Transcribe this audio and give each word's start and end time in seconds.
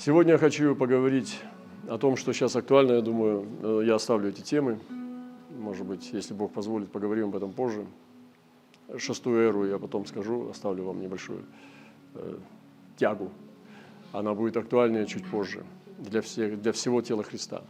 Сегодня 0.00 0.34
я 0.34 0.38
хочу 0.38 0.76
поговорить 0.76 1.40
о 1.88 1.98
том, 1.98 2.16
что 2.16 2.32
сейчас 2.32 2.54
актуально, 2.54 2.92
я 2.92 3.00
думаю, 3.00 3.48
э, 3.62 3.82
я 3.84 3.96
оставлю 3.96 4.28
эти 4.28 4.42
темы. 4.42 4.78
Может 5.58 5.84
быть, 5.84 6.10
если 6.12 6.34
Бог 6.34 6.52
позволит, 6.52 6.92
поговорим 6.92 7.30
об 7.30 7.36
этом 7.36 7.52
позже. 7.52 7.84
Шестую 8.96 9.48
эру 9.48 9.66
я 9.66 9.76
потом 9.80 10.06
скажу, 10.06 10.50
оставлю 10.50 10.84
вам 10.84 11.00
небольшую 11.00 11.40
э, 12.14 12.36
тягу. 12.96 13.32
Она 14.12 14.34
будет 14.34 14.56
актуальнее 14.56 15.04
чуть 15.04 15.26
позже 15.26 15.64
для, 15.98 16.22
всех, 16.22 16.62
для 16.62 16.70
всего 16.70 17.02
тела 17.02 17.24
Христа. 17.24 17.64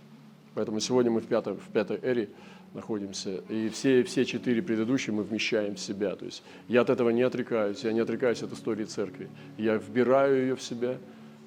Поэтому 0.52 0.80
сегодня 0.80 1.10
мы 1.10 1.20
в 1.20 1.26
пятой, 1.26 1.54
в 1.54 1.70
пятой 1.72 1.98
эре 2.02 2.28
находимся. 2.74 3.36
И 3.48 3.70
все, 3.70 4.02
все 4.02 4.26
четыре 4.26 4.60
предыдущие 4.60 5.16
мы 5.16 5.22
вмещаем 5.22 5.76
в 5.76 5.80
себя. 5.80 6.14
То 6.14 6.26
есть 6.26 6.42
я 6.68 6.82
от 6.82 6.90
этого 6.90 7.08
не 7.08 7.22
отрекаюсь, 7.22 7.84
я 7.84 7.92
не 7.94 8.00
отрекаюсь 8.00 8.42
от 8.42 8.52
истории 8.52 8.84
церкви. 8.84 9.30
Я 9.56 9.76
вбираю 9.76 10.42
ее 10.42 10.56
в 10.56 10.62
себя, 10.62 10.98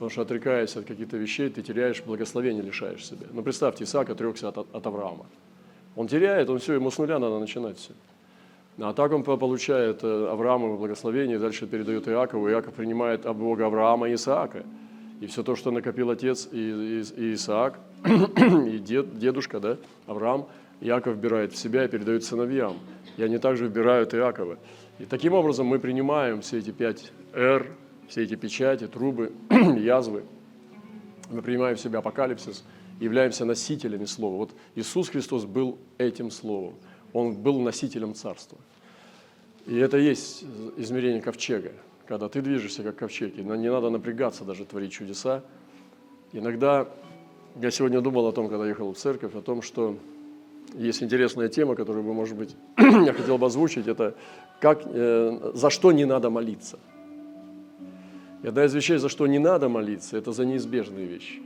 потому 0.01 0.09
что 0.09 0.21
отрекаясь 0.23 0.75
от 0.75 0.85
каких-то 0.85 1.15
вещей, 1.17 1.47
ты 1.51 1.61
теряешь 1.61 2.01
благословение, 2.01 2.63
лишаешь 2.63 3.05
себя. 3.05 3.27
Ну 3.31 3.43
представьте, 3.43 3.83
Исаак 3.83 4.09
отрекся 4.09 4.47
от, 4.47 4.57
от 4.57 4.87
Авраама. 4.87 5.27
Он 5.95 6.07
теряет, 6.07 6.49
он 6.49 6.57
все, 6.57 6.73
ему 6.73 6.89
с 6.89 6.97
нуля 6.97 7.19
надо 7.19 7.37
начинать 7.37 7.77
все. 7.77 7.93
А 8.79 8.93
так 8.93 9.11
он 9.11 9.23
получает 9.23 9.99
э, 10.03 10.27
Авраамово 10.31 10.77
благословение, 10.77 11.37
дальше 11.37 11.67
передает 11.67 12.07
Иакову, 12.07 12.49
Иаков 12.49 12.73
принимает 12.73 13.27
от 13.27 13.37
Бога 13.37 13.67
Авраама 13.67 14.09
и 14.09 14.15
Исаака. 14.15 14.63
И 15.19 15.27
все 15.27 15.43
то, 15.43 15.55
что 15.55 15.69
накопил 15.69 16.09
отец 16.09 16.49
и, 16.51 16.57
и, 16.57 17.03
и 17.17 17.33
Исаак, 17.35 17.79
и 18.03 18.79
дед, 18.79 19.19
дедушка, 19.19 19.59
да, 19.59 19.77
Авраам, 20.07 20.47
Иаков 20.79 21.13
вбирает 21.13 21.53
в 21.53 21.57
себя 21.57 21.85
и 21.85 21.87
передает 21.87 22.23
сыновьям. 22.23 22.73
И 23.17 23.23
они 23.23 23.37
также 23.37 23.67
вбирают 23.67 24.15
Иакова. 24.15 24.57
И 24.97 25.05
таким 25.05 25.33
образом 25.33 25.67
мы 25.67 25.77
принимаем 25.77 26.41
все 26.41 26.57
эти 26.57 26.71
пять 26.71 27.11
«р», 27.35 27.67
все 28.11 28.23
эти 28.23 28.35
печати, 28.35 28.87
трубы, 28.87 29.31
язвы. 29.49 30.23
Мы 31.29 31.41
принимаем 31.41 31.77
в 31.77 31.79
себя 31.79 31.99
апокалипсис, 31.99 32.65
являемся 32.99 33.45
носителями 33.45 34.03
Слова. 34.03 34.35
Вот 34.35 34.51
Иисус 34.75 35.07
Христос 35.07 35.45
был 35.45 35.77
этим 35.97 36.29
Словом. 36.29 36.75
Он 37.13 37.33
был 37.33 37.61
носителем 37.61 38.13
Царства. 38.13 38.57
И 39.65 39.77
это 39.77 39.97
есть 39.97 40.43
измерение 40.75 41.21
ковчега, 41.21 41.71
когда 42.05 42.27
ты 42.27 42.41
движешься 42.41 42.83
как 42.83 42.97
ковчег. 42.97 43.37
И 43.37 43.43
не 43.43 43.71
надо 43.71 43.89
напрягаться 43.89 44.43
даже 44.43 44.65
творить 44.65 44.91
чудеса. 44.91 45.41
Иногда 46.33 46.89
я 47.61 47.71
сегодня 47.71 48.01
думал 48.01 48.27
о 48.27 48.33
том, 48.33 48.49
когда 48.49 48.67
ехал 48.67 48.91
в 48.91 48.97
церковь, 48.97 49.35
о 49.35 49.41
том, 49.41 49.61
что 49.61 49.97
есть 50.73 51.01
интересная 51.01 51.47
тема, 51.47 51.75
которую 51.75 52.03
бы, 52.03 52.13
может 52.13 52.35
быть, 52.35 52.57
я 52.77 53.13
хотел 53.13 53.37
бы 53.37 53.45
озвучить, 53.45 53.87
это 53.87 54.15
как, 54.59 54.81
э, 54.83 55.51
за 55.53 55.69
что 55.69 55.93
не 55.93 56.03
надо 56.03 56.29
молиться. 56.29 56.77
И 58.43 58.47
одна 58.47 58.65
из 58.65 58.73
вещей, 58.73 58.97
за 58.97 59.09
что 59.09 59.27
не 59.27 59.39
надо 59.39 59.69
молиться, 59.69 60.17
это 60.17 60.31
за 60.31 60.45
неизбежные 60.45 61.05
вещи. 61.05 61.41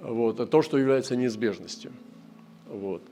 Вот, 0.00 0.40
это 0.40 0.46
то, 0.46 0.62
что 0.62 0.78
является 0.78 1.16
неизбежностью. 1.16 1.92
Вот. 2.68 3.02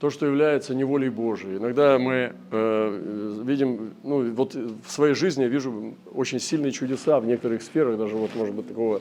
То, 0.00 0.10
что 0.10 0.26
является 0.26 0.74
неволей 0.74 1.08
Божией. 1.08 1.58
Иногда 1.58 1.98
мы 1.98 2.34
э, 2.50 3.40
видим, 3.44 3.94
ну 4.02 4.30
вот 4.32 4.54
в 4.54 4.90
своей 4.90 5.14
жизни 5.14 5.42
я 5.42 5.48
вижу 5.48 5.94
очень 6.12 6.40
сильные 6.40 6.72
чудеса 6.72 7.20
в 7.20 7.26
некоторых 7.26 7.62
сферах, 7.62 7.98
даже 7.98 8.16
вот, 8.16 8.34
может 8.34 8.54
быть, 8.54 8.68
такого 8.68 9.00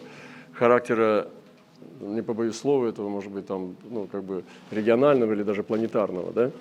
характера 0.53 1.27
не 1.99 2.21
побоюсь 2.21 2.55
слова 2.55 2.87
этого, 2.87 3.09
может 3.09 3.31
быть, 3.31 3.47
там, 3.47 3.75
ну, 3.89 4.07
как 4.11 4.23
бы 4.23 4.43
регионального 4.71 5.33
или 5.33 5.43
даже 5.43 5.63
планетарного, 5.63 6.31
да. 6.31 6.51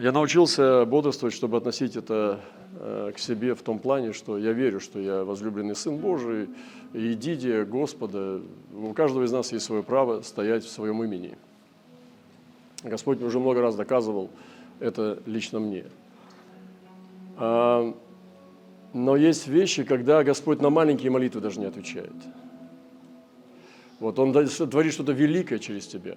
Я 0.00 0.12
научился 0.12 0.84
бодрствовать, 0.84 1.34
чтобы 1.34 1.56
относить 1.56 1.96
это 1.96 2.40
э, 2.78 3.12
к 3.14 3.18
себе 3.18 3.54
в 3.54 3.62
том 3.62 3.78
плане, 3.78 4.12
что 4.12 4.38
я 4.38 4.52
верю, 4.52 4.80
что 4.80 4.98
я 4.98 5.24
возлюбленный 5.24 5.76
Сын 5.76 5.96
Божий, 5.96 6.48
и 6.92 7.12
идите 7.12 7.64
Господа. 7.64 8.40
У 8.74 8.92
каждого 8.92 9.24
из 9.24 9.32
нас 9.32 9.52
есть 9.52 9.64
свое 9.64 9.82
право 9.82 10.22
стоять 10.22 10.64
в 10.64 10.70
своем 10.70 11.02
имени. 11.04 11.36
Господь 12.82 13.22
уже 13.22 13.38
много 13.38 13.60
раз 13.60 13.76
доказывал 13.76 14.30
это 14.80 15.22
лично 15.26 15.60
мне. 15.60 15.84
А, 17.36 17.94
но 18.92 19.16
есть 19.16 19.46
вещи, 19.46 19.84
когда 19.84 20.24
Господь 20.24 20.60
на 20.60 20.70
маленькие 20.70 21.10
молитвы 21.10 21.40
даже 21.40 21.60
не 21.60 21.66
отвечает– 21.66 22.12
вот 24.00 24.18
он 24.18 24.32
творит 24.32 24.92
что-то 24.92 25.12
великое 25.12 25.58
через 25.58 25.86
тебя, 25.86 26.16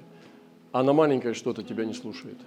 а 0.71 0.83
на 0.83 0.93
маленькое 0.93 1.33
что-то 1.33 1.63
тебя 1.63 1.85
не 1.85 1.93
слушает. 1.93 2.37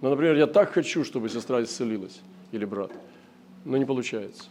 Ну, 0.00 0.10
например, 0.10 0.36
я 0.36 0.46
так 0.46 0.72
хочу, 0.72 1.04
чтобы 1.04 1.28
сестра 1.28 1.62
исцелилась 1.62 2.20
или 2.52 2.64
брат, 2.64 2.92
но 3.64 3.76
не 3.76 3.84
получается. 3.84 4.44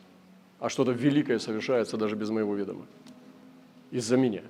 А 0.59 0.69
что-то 0.69 0.91
великое 0.91 1.39
совершается 1.39 1.97
даже 1.97 2.15
без 2.15 2.29
моего 2.29 2.55
ведома. 2.55 2.85
Из-за 3.91 4.17
меня. 4.17 4.41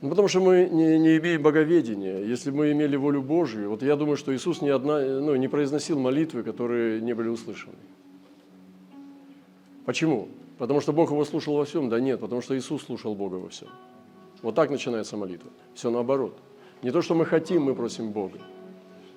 Ну, 0.00 0.10
потому 0.10 0.28
что 0.28 0.40
мы 0.40 0.68
не, 0.70 0.98
не 0.98 1.16
имеем 1.16 1.42
боговедения. 1.42 2.18
Если 2.18 2.50
мы 2.50 2.72
имели 2.72 2.96
волю 2.96 3.22
Божию, 3.22 3.70
вот 3.70 3.82
я 3.82 3.96
думаю, 3.96 4.16
что 4.16 4.34
Иисус 4.34 4.60
ни 4.60 4.68
одна, 4.68 5.00
ну, 5.00 5.34
не 5.36 5.48
произносил 5.48 5.98
молитвы, 5.98 6.42
которые 6.42 7.00
не 7.00 7.14
были 7.14 7.28
услышаны. 7.28 7.76
Почему? 9.86 10.28
Потому 10.58 10.80
что 10.80 10.92
Бог 10.92 11.10
его 11.10 11.24
слушал 11.24 11.56
во 11.56 11.64
всем? 11.64 11.88
Да 11.88 12.00
нет, 12.00 12.20
потому 12.20 12.42
что 12.42 12.56
Иисус 12.58 12.82
слушал 12.82 13.14
Бога 13.14 13.36
во 13.36 13.48
всем. 13.48 13.68
Вот 14.42 14.54
так 14.54 14.70
начинается 14.70 15.16
молитва. 15.16 15.50
Все 15.74 15.90
наоборот. 15.90 16.36
Не 16.82 16.90
то, 16.90 17.00
что 17.00 17.14
мы 17.14 17.24
хотим, 17.24 17.62
мы 17.62 17.74
просим 17.74 18.10
Бога, 18.10 18.38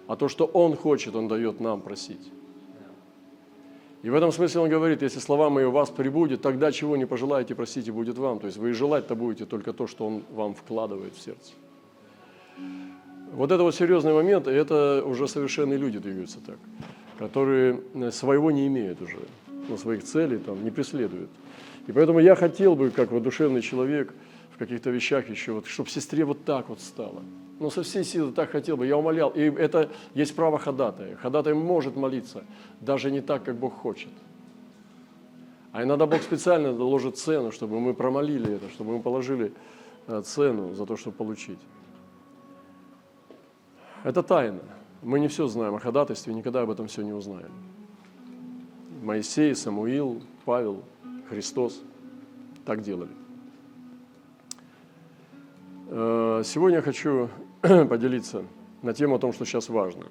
а 0.09 0.15
то, 0.15 0.27
что 0.27 0.45
Он 0.45 0.75
хочет, 0.75 1.15
Он 1.15 1.27
дает 1.27 1.59
нам 1.59 1.81
просить. 1.81 2.31
И 4.01 4.09
в 4.09 4.15
этом 4.15 4.31
смысле 4.31 4.61
он 4.61 4.69
говорит, 4.69 5.01
если 5.01 5.19
слова 5.19 5.49
мои 5.49 5.65
у 5.65 5.71
вас 5.71 5.89
прибудет, 5.89 6.41
тогда 6.41 6.71
чего 6.71 6.97
не 6.97 7.05
пожелаете, 7.05 7.53
просите, 7.53 7.91
будет 7.91 8.17
вам. 8.17 8.39
То 8.39 8.47
есть 8.47 8.57
вы 8.57 8.69
и 8.69 8.73
желать-то 8.73 9.13
будете 9.13 9.45
только 9.45 9.71
то, 9.71 9.87
что 9.87 10.07
он 10.07 10.23
вам 10.31 10.55
вкладывает 10.55 11.13
в 11.13 11.21
сердце. 11.21 11.51
Вот 13.33 13.51
это 13.51 13.61
вот 13.61 13.75
серьезный 13.75 14.13
момент, 14.13 14.47
и 14.47 14.51
это 14.51 15.03
уже 15.05 15.27
совершенные 15.27 15.77
люди 15.77 15.99
двигаются 15.99 16.39
так, 16.43 16.57
которые 17.19 17.81
своего 18.11 18.49
не 18.51 18.65
имеют 18.67 19.01
уже 19.01 19.17
ну, 19.67 19.77
своих 19.77 20.03
целей 20.03 20.37
там, 20.37 20.63
не 20.63 20.71
преследует. 20.71 21.29
И 21.85 21.91
поэтому 21.91 22.19
я 22.19 22.35
хотел 22.35 22.75
бы, 22.75 22.89
как 22.89 23.11
вот 23.11 23.21
душевный 23.21 23.61
человек, 23.61 24.13
в 24.55 24.57
каких-то 24.57 24.89
вещах 24.89 25.29
еще, 25.29 25.51
вот, 25.51 25.67
чтобы 25.67 25.89
сестре 25.89 26.25
вот 26.25 26.45
так 26.45 26.69
вот 26.69 26.79
стало. 26.79 27.21
Ну, 27.59 27.69
со 27.69 27.83
всей 27.83 28.05
силы 28.05 28.31
так 28.31 28.51
хотел 28.51 28.77
бы, 28.77 28.87
я 28.87 28.97
умолял. 28.97 29.31
И 29.31 29.41
это 29.41 29.89
есть 30.13 30.33
право 30.33 30.57
ходатая. 30.57 31.17
Ходатай 31.17 31.53
может 31.53 31.97
молиться, 31.97 32.45
даже 32.79 33.11
не 33.11 33.19
так, 33.19 33.43
как 33.43 33.57
Бог 33.57 33.73
хочет. 33.73 34.11
А 35.73 35.83
иногда 35.83 36.05
Бог 36.05 36.21
специально 36.21 36.73
доложит 36.73 37.17
цену, 37.17 37.51
чтобы 37.51 37.81
мы 37.81 37.93
промолили 37.93 38.55
это, 38.55 38.69
чтобы 38.69 38.93
мы 38.93 39.01
положили 39.01 39.51
э, 40.07 40.21
цену 40.25 40.73
за 40.73 40.85
то, 40.85 40.95
чтобы 40.95 41.17
получить. 41.17 41.59
Это 44.05 44.23
тайна. 44.23 44.61
Мы 45.03 45.19
не 45.19 45.27
все 45.27 45.47
знаем 45.47 45.75
о 45.75 45.79
ходатайстве, 45.79 46.33
никогда 46.33 46.61
об 46.61 46.69
этом 46.69 46.87
все 46.87 47.01
не 47.01 47.11
узнаем. 47.11 47.51
Моисей, 49.03 49.53
Самуил, 49.53 50.21
Павел, 50.45 50.81
Христос 51.29 51.81
так 52.65 52.81
делали. 52.81 53.11
Э, 55.89 56.41
сегодня 56.45 56.77
я 56.77 56.81
хочу 56.81 57.29
поделиться 57.61 58.45
на 58.81 58.93
тему 58.93 59.15
о 59.15 59.19
том, 59.19 59.33
что 59.33 59.45
сейчас 59.45 59.69
важно. 59.69 60.05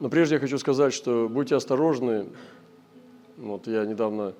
Но 0.00 0.08
прежде 0.08 0.36
я 0.36 0.40
хочу 0.40 0.58
сказать, 0.58 0.92
что 0.92 1.28
будьте 1.28 1.56
осторожны. 1.56 2.26
Вот 3.36 3.66
я 3.66 3.84
недавно, 3.84 4.34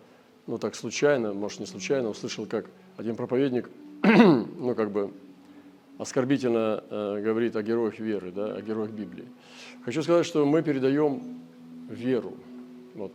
ну 0.46 0.58
так 0.58 0.74
случайно, 0.74 1.32
может 1.32 1.58
не 1.60 1.66
случайно, 1.66 2.10
услышал, 2.10 2.46
как 2.46 2.66
один 2.96 3.16
проповедник, 3.16 3.70
ну 4.02 4.74
как 4.74 4.90
бы 4.90 5.10
оскорбительно 5.98 6.84
э, 6.88 7.22
говорит 7.22 7.56
о 7.56 7.62
героях 7.62 7.98
веры, 7.98 8.30
да, 8.30 8.54
о 8.54 8.60
героях 8.60 8.90
Библии. 8.90 9.26
Хочу 9.84 10.02
сказать, 10.02 10.26
что 10.26 10.44
мы 10.44 10.62
передаем 10.62 11.40
веру 11.88 12.34
вот, 12.94 13.12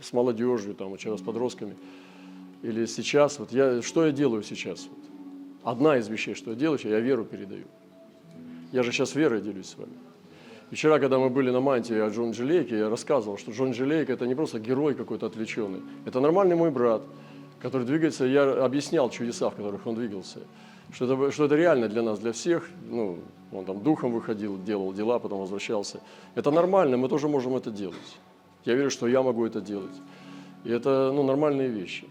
с 0.00 0.12
молодежью, 0.12 0.74
там, 0.74 0.94
вчера 0.96 1.16
с 1.16 1.22
подростками, 1.22 1.76
или 2.62 2.86
сейчас. 2.86 3.38
Вот 3.38 3.52
я, 3.52 3.82
что 3.82 4.06
я 4.06 4.12
делаю 4.12 4.42
сейчас? 4.42 4.88
Вот, 4.88 4.98
одна 5.62 5.98
из 5.98 6.08
вещей, 6.08 6.34
что 6.34 6.50
я 6.50 6.56
делаю, 6.56 6.78
я 6.82 7.00
веру 7.00 7.24
передаю. 7.24 7.66
Я 8.72 8.82
же 8.82 8.92
сейчас 8.92 9.14
верой 9.14 9.40
делюсь 9.40 9.66
с 9.66 9.76
вами. 9.76 9.92
Вчера, 10.70 10.98
когда 10.98 11.18
мы 11.18 11.30
были 11.30 11.50
на 11.50 11.60
мантии 11.60 11.96
о 11.96 12.08
Джон 12.10 12.32
Джилейке, 12.32 12.78
я 12.78 12.90
рассказывал, 12.90 13.38
что 13.38 13.52
Джон 13.52 13.70
Джилейк– 13.70 14.10
это 14.10 14.26
не 14.26 14.34
просто 14.34 14.58
герой 14.58 14.94
какой-то 14.94 15.26
отвлеченный, 15.26 15.80
это 16.04 16.18
нормальный 16.18 16.56
мой 16.56 16.72
брат, 16.72 17.02
который 17.60 17.86
двигается, 17.86 18.24
я 18.24 18.64
объяснял 18.64 19.08
чудеса, 19.10 19.50
в 19.50 19.54
которых 19.54 19.86
он 19.86 19.94
двигался– 19.94 20.40
что 20.92 21.04
это, 21.04 21.32
что 21.32 21.44
это 21.44 21.56
реально 21.56 21.88
для 21.88 22.02
нас, 22.02 22.18
для 22.18 22.32
всех. 22.32 22.68
Ну, 22.88 23.18
он 23.52 23.64
там 23.64 23.82
духом 23.82 24.12
выходил, 24.12 24.62
делал 24.62 24.92
дела, 24.92 25.18
потом 25.18 25.40
возвращался. 25.40 26.00
Это 26.34 26.50
нормально, 26.50 26.96
мы 26.96 27.08
тоже 27.08 27.28
можем 27.28 27.56
это 27.56 27.70
делать. 27.70 28.18
Я 28.64 28.74
верю, 28.74 28.90
что 28.90 29.06
я 29.06 29.22
могу 29.22 29.44
это 29.46 29.60
делать. 29.60 29.94
И 30.64 30.70
это 30.70 31.12
ну, 31.12 31.22
нормальные 31.22 31.68
вещи. 31.68 32.06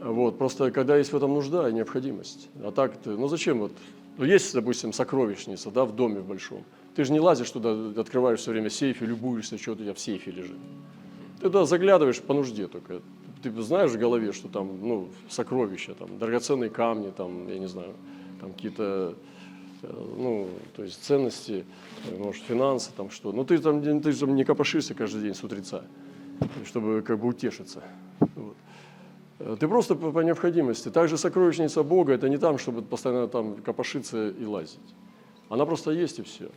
Вот, 0.00 0.38
просто 0.38 0.70
когда 0.70 0.96
есть 0.96 1.12
в 1.12 1.16
этом 1.16 1.34
нужда 1.34 1.68
и 1.68 1.72
необходимость. 1.72 2.48
А 2.62 2.70
так 2.70 2.94
ну 3.04 3.26
зачем 3.26 3.58
вот, 3.58 3.72
ну 4.16 4.24
есть, 4.24 4.54
допустим, 4.54 4.92
сокровищница, 4.92 5.70
да, 5.70 5.84
в 5.84 5.94
доме 5.94 6.20
большом. 6.20 6.64
Ты 6.94 7.04
же 7.04 7.12
не 7.12 7.20
лазишь 7.20 7.50
туда, 7.50 8.00
открываешь 8.00 8.40
все 8.40 8.52
время 8.52 8.70
сейф 8.70 9.02
и 9.02 9.06
любуешься, 9.06 9.58
что 9.58 9.72
у 9.72 9.74
тебя 9.76 9.94
в 9.94 9.98
сейфе 9.98 10.30
лежит. 10.30 10.56
Ты 11.38 11.42
туда 11.44 11.64
заглядываешь 11.64 12.20
по 12.20 12.34
нужде 12.34 12.66
только. 12.66 13.02
Ты 13.42 13.50
знаешь 13.62 13.92
в 13.92 13.98
голове, 13.98 14.32
что 14.32 14.48
там 14.48 14.80
ну, 14.82 15.08
сокровища, 15.28 15.94
там, 15.94 16.18
драгоценные 16.18 16.70
камни, 16.70 17.12
там, 17.16 17.48
я 17.48 17.58
не 17.58 17.68
знаю, 17.68 17.94
там 18.40 18.52
какие-то 18.52 19.14
э, 19.82 20.14
ну, 20.16 20.48
то 20.74 20.82
есть 20.82 21.04
ценности, 21.04 21.64
э, 22.10 22.16
может, 22.18 22.42
финансы, 22.42 22.90
там 22.96 23.10
что. 23.10 23.30
Но 23.30 23.44
ты 23.44 23.58
там, 23.58 23.80
ты 23.80 24.12
там 24.12 24.34
не 24.34 24.44
копошишься 24.44 24.94
каждый 24.94 25.22
день 25.22 25.34
с 25.34 25.44
утреца, 25.44 25.84
чтобы 26.66 27.02
как 27.02 27.20
бы 27.20 27.28
утешиться. 27.28 27.84
Вот. 28.34 28.56
Э, 29.38 29.56
ты 29.58 29.68
просто 29.68 29.94
по, 29.94 30.20
необходимости. 30.20 30.88
Также 30.90 31.16
сокровищница 31.16 31.82
Бога– 31.82 32.12
это 32.14 32.28
не 32.28 32.38
там, 32.38 32.58
чтобы 32.58 32.82
постоянно 32.82 33.28
там 33.28 33.56
копошиться 33.56 34.28
и 34.28 34.44
лазить. 34.44 34.78
Она 35.48 35.64
просто 35.64 35.90
есть 35.92 36.18
и 36.18 36.22
все. 36.22 36.50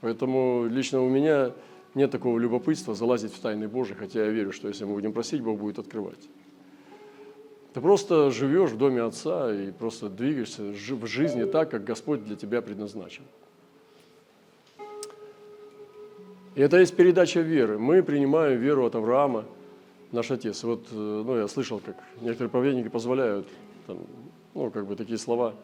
Поэтому 0.00 0.66
лично 0.68 1.02
у 1.02 1.08
меня 1.08 1.52
нет 1.94 2.10
такого 2.10 2.38
любопытства 2.38 2.94
залазить 2.94 3.32
в 3.32 3.40
тайны 3.40 3.68
Божьи, 3.68 3.94
хотя 3.94 4.24
я 4.24 4.30
верю, 4.30 4.52
что 4.52 4.68
если 4.68 4.84
мы 4.84 4.94
будем 4.94 5.12
просить, 5.12 5.42
Бог 5.42 5.58
будет 5.58 5.78
открывать. 5.78 6.28
Ты 7.74 7.80
просто 7.80 8.30
живешь 8.30 8.70
в 8.70 8.76
доме 8.76 9.02
Отца 9.02 9.52
и 9.52 9.70
просто 9.70 10.08
двигаешься 10.08 10.62
в 10.62 11.06
жизни 11.06 11.44
так, 11.44 11.70
как 11.70 11.84
Господь 11.84 12.24
для 12.24 12.36
тебя 12.36 12.60
предназначил. 12.60 13.24
И 16.54 16.60
это 16.60 16.78
есть 16.78 16.94
передача 16.94 17.40
веры. 17.40 17.78
Мы 17.78 18.02
принимаем 18.02 18.60
веру 18.60 18.84
от 18.84 18.94
Авраама, 18.94 19.46
наш 20.12 20.30
отец. 20.30 20.62
вот, 20.62 20.86
э, 20.92 20.94
ну, 20.94 21.36
я 21.36 21.48
слышал, 21.48 21.80
как 21.80 21.96
некоторые 22.20 22.50
проповедники 22.50 22.88
позволяют, 22.88 23.48
там, 23.86 23.98
ну, 24.54 24.70
как 24.70 24.86
бы 24.86 24.94
такие 24.94 25.18
слова 25.18 25.54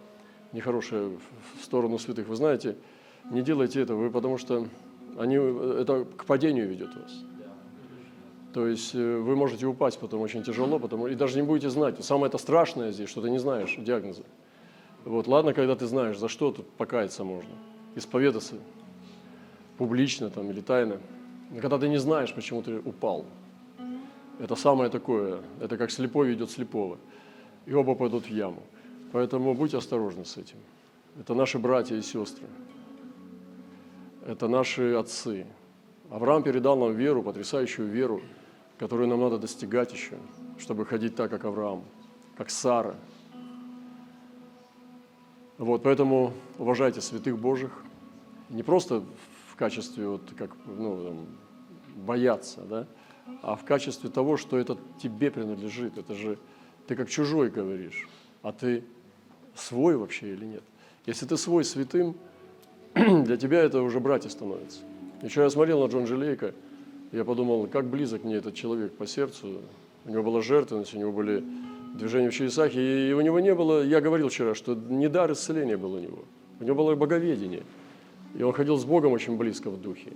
нехорошие 0.52 1.18
в 1.60 1.64
сторону 1.64 1.98
святых. 1.98 2.26
Вы 2.26 2.36
знаете, 2.36 2.76
не 3.30 3.42
делайте 3.42 3.80
этого, 3.82 3.98
вы 3.98 4.10
потому 4.10 4.38
что 4.38 4.66
они, 5.18 5.36
это 5.36 6.06
к 6.16 6.24
падению 6.24 6.68
ведет 6.68 6.94
вас. 6.96 7.24
То 8.54 8.66
есть 8.66 8.94
э, 8.94 9.18
вы 9.18 9.36
можете 9.36 9.66
упасть 9.66 9.98
потом 9.98 10.22
очень 10.22 10.42
тяжело, 10.42 10.78
потому, 10.78 11.06
и 11.06 11.14
даже 11.14 11.36
не 11.36 11.42
будете 11.42 11.68
знать. 11.68 12.02
Самое 12.02 12.28
это 12.28 12.38
страшное 12.38 12.92
здесь, 12.92 13.10
что 13.10 13.20
ты 13.20 13.30
не 13.30 13.38
знаешь 13.38 13.76
диагноза. 13.78 14.22
Вот, 15.04 15.26
ладно, 15.26 15.52
когда 15.52 15.76
ты 15.76 15.86
знаешь, 15.86 16.18
за 16.18 16.28
что 16.28 16.50
тут 16.50 16.68
покаяться 16.70 17.24
можно, 17.24 17.50
исповедаться 17.94 18.56
публично 19.76 20.30
там, 20.30 20.50
или 20.50 20.60
тайно. 20.60 20.98
Но 21.50 21.60
когда 21.60 21.78
ты 21.78 21.88
не 21.88 21.98
знаешь, 21.98 22.34
почему 22.34 22.62
ты 22.62 22.78
упал, 22.78 23.26
это 24.38 24.56
самое 24.56 24.90
такое, 24.90 25.42
это 25.60 25.76
как 25.76 25.90
слепой 25.90 26.28
ведет 26.28 26.50
слепого, 26.50 26.98
и 27.66 27.74
оба 27.74 27.94
пойдут 27.94 28.24
в 28.24 28.30
яму. 28.30 28.62
Поэтому 29.12 29.54
будьте 29.54 29.78
осторожны 29.78 30.24
с 30.24 30.36
этим. 30.36 30.58
Это 31.18 31.34
наши 31.34 31.58
братья 31.58 31.96
и 31.96 32.02
сестры 32.02 32.46
это 34.28 34.46
наши 34.46 34.92
отцы. 34.92 35.46
Авраам 36.10 36.42
передал 36.42 36.78
нам 36.78 36.94
веру, 36.94 37.22
потрясающую 37.22 37.88
веру, 37.88 38.20
которую 38.78 39.08
нам 39.08 39.20
надо 39.20 39.38
достигать 39.38 39.92
еще, 39.92 40.18
чтобы 40.58 40.84
ходить 40.84 41.16
так, 41.16 41.30
как 41.30 41.46
Авраам, 41.46 41.82
как 42.36 42.50
Сара. 42.50 42.94
Вот, 45.56 45.82
поэтому 45.82 46.34
уважайте 46.58 47.00
святых 47.00 47.38
Божьих, 47.38 47.72
не 48.50 48.62
просто 48.62 49.02
в 49.50 49.56
качестве 49.56 50.06
вот 50.06 50.22
как 50.36 50.50
ну, 50.66 51.04
там, 51.04 51.26
бояться, 52.04 52.60
да, 52.60 52.86
а 53.42 53.56
в 53.56 53.64
качестве 53.64 54.10
того, 54.10 54.36
что 54.36 54.58
это 54.58 54.76
тебе 55.02 55.30
принадлежит. 55.30 55.98
Это 55.98 56.14
же 56.14 56.38
ты 56.86 56.96
как 56.96 57.08
чужой 57.08 57.50
говоришь, 57.50 58.08
а 58.42 58.52
ты 58.52 58.84
свой 59.54 59.96
вообще 59.96 60.32
или 60.32 60.44
нет. 60.44 60.62
Если 61.06 61.26
ты 61.26 61.36
свой 61.36 61.64
святым, 61.64 62.16
для 62.94 63.36
тебя 63.36 63.60
это 63.60 63.82
уже 63.82 64.00
братья 64.00 64.28
становятся. 64.28 64.80
Еще 65.22 65.42
я 65.42 65.50
смотрел 65.50 65.80
на 65.80 65.90
Джон 65.90 66.06
Желейка, 66.06 66.54
я 67.12 67.24
подумал, 67.24 67.66
как 67.66 67.86
близок 67.86 68.24
мне 68.24 68.36
этот 68.36 68.54
человек 68.54 68.92
по 68.92 69.06
сердцу. 69.06 69.62
У 70.04 70.10
него 70.10 70.22
была 70.22 70.42
жертвенность, 70.42 70.94
у 70.94 70.98
него 70.98 71.12
были 71.12 71.42
движения 71.94 72.30
в 72.30 72.34
чудесах, 72.34 72.74
и 72.74 73.12
у 73.16 73.20
него 73.20 73.40
не 73.40 73.54
было, 73.54 73.82
я 73.82 74.00
говорил 74.00 74.28
вчера, 74.28 74.54
что 74.54 74.74
не 74.74 75.08
дар 75.08 75.32
исцеления 75.32 75.76
был 75.76 75.94
у 75.94 75.98
него, 75.98 76.24
у 76.60 76.64
него 76.64 76.76
было 76.76 76.94
боговедение. 76.94 77.62
И 78.36 78.42
он 78.42 78.52
ходил 78.52 78.76
с 78.76 78.84
Богом 78.84 79.12
очень 79.12 79.36
близко 79.36 79.70
в 79.70 79.80
духе. 79.80 80.12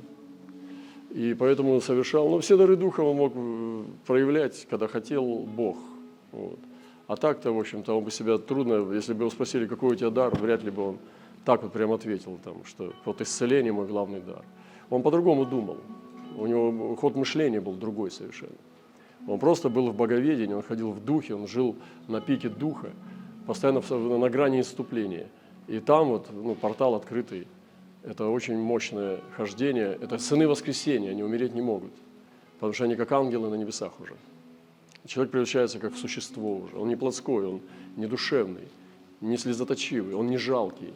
И 1.13 1.35
поэтому 1.35 1.79
совершал, 1.81 2.29
ну, 2.31 2.39
все 2.41 2.57
дары 2.57 2.75
духа 2.77 3.03
он 3.03 3.17
мог 3.17 3.33
э, 3.37 3.85
проявлять, 4.07 4.67
когда 4.71 4.89
хотел 4.89 5.41
Бог. 5.41 5.77
Вот. 6.33 6.59
А 7.07 7.17
так-то, 7.17 7.53
в 7.53 7.59
общем-то, 7.59 7.99
он 7.99 8.05
бы 8.05 8.11
себя 8.11 8.39
трудно, 8.39 8.91
если 8.95 9.13
бы 9.13 9.21
его 9.21 9.31
спросили, 9.31 9.67
какой 9.67 9.93
у 9.93 9.95
тебя 9.95 10.09
дар, 10.09 10.35
вряд 10.35 10.63
ли 10.63 10.71
бы 10.71 10.89
он 10.89 10.99
так 11.45 11.63
вот 11.63 11.73
прям 11.73 11.93
ответил, 11.93 12.39
там, 12.43 12.65
что 12.65 12.95
вот 13.05 13.21
исцеление 13.21 13.73
мой 13.73 13.87
главный 13.87 14.21
дар. 14.21 14.43
Он 14.89 15.03
по-другому 15.03 15.45
думал. 15.45 15.79
У 16.39 16.47
него 16.47 16.97
ход 16.97 17.15
мышления 17.15 17.61
был 17.61 17.75
другой 17.75 18.11
совершенно. 18.11 18.57
Он 19.27 19.39
просто 19.39 19.69
был 19.69 19.91
в 19.91 19.95
боговедении, 19.95 20.55
он 20.55 20.63
ходил 20.63 20.93
в 20.93 21.05
духе, 21.05 21.35
он 21.35 21.47
жил 21.47 21.77
на 22.09 22.21
пике 22.21 22.49
духа, 22.49 22.91
постоянно 23.47 23.83
на 24.19 24.31
грани 24.31 24.61
иступления. 24.61 25.29
И 25.69 25.79
там 25.79 26.09
вот 26.09 26.29
ну, 26.33 26.55
портал 26.55 26.95
открытый. 26.95 27.47
Это 28.05 28.27
очень 28.29 28.59
мощное 28.59 29.21
хождение. 29.37 29.99
Это 30.01 30.19
сыны 30.19 30.49
воскресения, 30.49 31.11
они 31.11 31.23
умереть 31.23 31.55
не 31.55 31.63
могут. 31.63 31.93
Потому 32.55 32.73
что 32.73 32.85
они 32.85 32.97
как 32.97 33.13
ангелы 33.13 33.49
на 33.49 33.55
небесах 33.55 34.01
уже. 34.01 34.15
Человек 35.07 35.33
превращается 35.33 35.79
как 35.79 35.95
в 35.95 35.99
существо 35.99 36.59
уже. 36.59 36.77
Он 36.77 36.89
не 36.89 36.97
плотской, 36.97 37.47
он 37.47 37.61
не 37.97 38.07
душевный, 38.07 38.69
не 39.21 39.37
слезоточивый, 39.37 40.15
он 40.15 40.29
не 40.29 40.37
жалкий, 40.37 40.93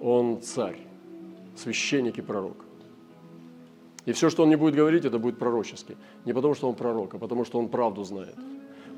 он 0.00 0.40
царь, 0.40 0.78
священник 1.56 2.18
и 2.18 2.22
пророк. 2.22 2.56
И 4.06 4.12
все, 4.12 4.28
что 4.30 4.42
он 4.42 4.50
не 4.50 4.56
будет 4.56 4.74
говорить, 4.74 5.04
это 5.04 5.18
будет 5.18 5.38
пророчески. 5.38 5.96
Не 6.24 6.32
потому, 6.32 6.54
что 6.54 6.68
он 6.68 6.74
пророк, 6.74 7.14
а 7.14 7.18
потому, 7.18 7.44
что 7.44 7.58
он 7.58 7.68
правду 7.68 8.04
знает. 8.04 8.36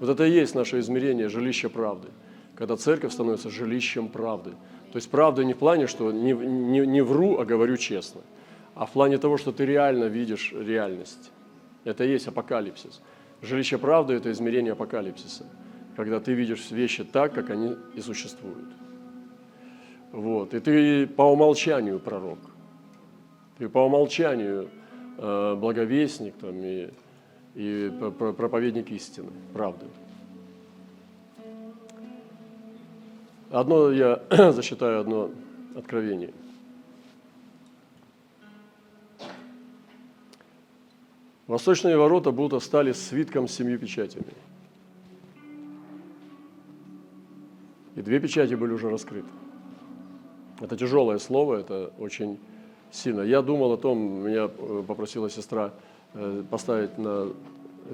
Вот 0.01 0.11
это 0.11 0.25
и 0.25 0.33
есть 0.33 0.55
наше 0.55 0.81
измерение 0.81 1.29
жилища 1.29 1.71
правды. 1.71 2.09
Когда 2.55 2.77
церковь 2.77 3.13
становится 3.13 3.51
жилищем 3.51 4.09
правды. 4.09 4.53
То 4.97 4.99
есть 4.99 5.11
правда 5.11 5.45
не 5.45 5.53
в 5.53 5.59
плане, 5.59 5.89
что 5.89 6.11
не, 6.11 6.33
не, 6.33 6.87
не 6.87 7.03
вру, 7.03 7.39
а 7.39 7.45
говорю 7.45 7.77
честно, 7.77 8.23
а 8.75 8.87
в 8.87 8.93
плане 8.93 9.19
того, 9.19 9.37
что 9.37 9.53
ты 9.53 9.67
реально 9.67 10.05
видишь 10.05 10.55
реальность. 10.57 11.33
Это 11.85 12.05
и 12.05 12.09
есть 12.09 12.29
апокалипсис. 12.29 13.03
Жилище 13.43 13.77
правды– 13.77 14.15
это 14.15 14.33
измерение 14.33 14.73
апокалипсиса, 14.73 15.45
когда 15.97 16.19
ты 16.19 16.33
видишь 16.33 16.71
вещи 16.71 17.05
так, 17.05 17.35
как 17.35 17.51
они 17.51 17.77
и 17.95 18.01
существуют. 18.01 18.71
Вот. 20.13 20.55
И 20.55 20.61
ты 20.61 21.07
по 21.07 21.25
умолчанию 21.25 21.99
пророк. 21.99 22.39
Ты 23.59 23.69
по 23.69 23.81
умолчанию 23.81 24.71
э, 25.19 25.57
благовестник 25.57 26.37
там, 26.41 26.55
и, 26.65 26.89
и 27.55 27.93
проповедник 28.19 28.91
истины, 28.93 29.29
правды. 29.53 29.85
Одно 33.51 33.91
я 33.93 34.23
засчитаю 34.53 35.01
одно 35.01 35.31
откровение. 35.77 36.33
Восточные 41.47 41.97
ворота 41.97 42.33
будто 42.33 42.59
стали 42.59 42.91
свитком 42.91 43.47
с 43.47 43.53
семью 43.53 43.79
печатями. 43.79 44.35
И 47.95 48.03
две 48.03 48.19
печати 48.19 48.55
были 48.55 48.73
уже 48.73 48.91
раскрыты. 48.91 49.29
Это 50.61 50.77
тяжелое 50.77 51.19
слово, 51.19 51.57
это 51.57 51.93
очень 51.99 52.39
сильно. 52.91 53.21
Я 53.21 53.43
думал 53.43 53.73
о 53.73 53.77
том, 53.77 53.99
меня 53.99 54.51
э, 54.59 54.83
попросила 54.87 55.31
сестра 55.31 55.73
э, 56.15 56.43
поставить 56.51 56.99
на 56.99 57.33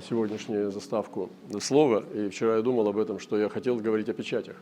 сегодняшнюю 0.08 0.70
заставку 0.70 1.28
слово, 1.60 2.04
и 2.14 2.30
вчера 2.30 2.56
я 2.56 2.62
думал 2.62 2.88
об 2.88 2.96
этом, 2.96 3.18
что 3.18 3.36
я 3.36 3.50
хотел 3.50 3.76
говорить 3.76 4.08
о 4.08 4.14
печатях. 4.14 4.56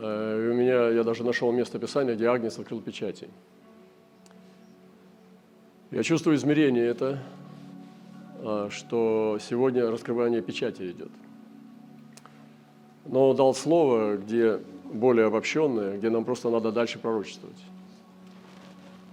Э, 0.00 0.46
и 0.46 0.50
у 0.50 0.54
меня, 0.54 0.88
я 0.90 1.02
даже 1.02 1.24
нашел 1.24 1.50
место 1.52 1.78
Писания, 1.78 2.14
где 2.14 2.28
Агнец 2.28 2.58
открыл 2.58 2.80
печати. 2.80 3.28
Я 5.90 6.02
чувствую 6.02 6.36
измерение 6.36 6.86
это, 6.86 7.18
что 8.70 9.38
сегодня 9.40 9.90
раскрывание 9.90 10.42
печати 10.42 10.90
идет. 10.90 11.10
Но 13.06 13.32
дал 13.32 13.54
слово, 13.54 14.16
где 14.16 14.60
более 14.92 15.26
обобщенное, 15.26 15.96
где 15.96 16.10
нам 16.10 16.24
просто 16.26 16.50
надо 16.50 16.72
дальше 16.72 16.98
пророчествовать. 16.98 17.56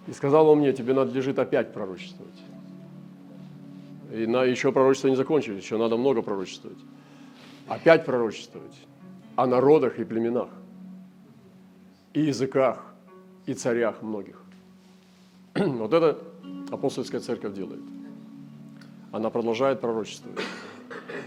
И 0.07 0.11
сказал 0.11 0.49
он 0.49 0.59
мне, 0.59 0.73
тебе 0.73 0.93
надлежит 0.93 1.39
опять 1.39 1.73
пророчествовать. 1.73 2.41
И 4.13 4.27
на, 4.27 4.43
еще 4.43 4.71
пророчество 4.71 5.07
не 5.07 5.15
закончились, 5.15 5.63
еще 5.63 5.77
надо 5.77 5.97
много 5.97 6.21
пророчествовать. 6.21 6.77
Опять 7.67 8.05
пророчествовать 8.05 8.75
о 9.35 9.47
народах 9.47 9.97
и 9.97 10.03
племенах, 10.03 10.49
и 12.15 12.21
языках, 12.21 12.83
и 13.45 13.53
царях 13.53 14.01
многих. 14.01 14.41
Вот 15.55 15.93
это 15.93 16.17
апостольская 16.71 17.19
церковь 17.19 17.53
делает. 17.53 17.81
Она 19.11 19.29
продолжает 19.29 19.81
пророчествовать. 19.81 20.39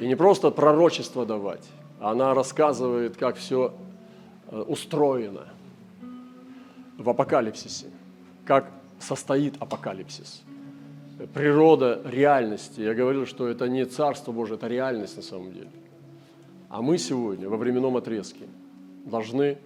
И 0.00 0.06
не 0.06 0.16
просто 0.16 0.50
пророчество 0.50 1.24
давать, 1.24 1.68
она 2.00 2.34
рассказывает, 2.34 3.16
как 3.16 3.36
все 3.36 3.72
Э, 4.50 4.62
устроено 4.62 5.46
в 6.96 7.10
апокалипсисе, 7.10 7.86
как 8.46 8.70
состоит 8.98 9.60
апокалипсис. 9.60 10.42
природа 11.34 12.00
реальности. 12.04 12.80
Я 12.80 12.94
говорил, 12.94 13.26
что 13.26 13.48
это 13.48 13.68
не 13.68 13.84
Царство 13.84 14.32
Божие, 14.32 14.56
это 14.56 14.68
реальность 14.68 15.16
на 15.16 15.22
самом 15.22 15.52
деле. 15.52 15.70
А 16.70 16.80
мы 16.80 16.96
сегодня 16.96 17.48
во 17.48 17.56
временном 17.56 17.96
отрезке 17.96 18.46
должны 19.04 19.58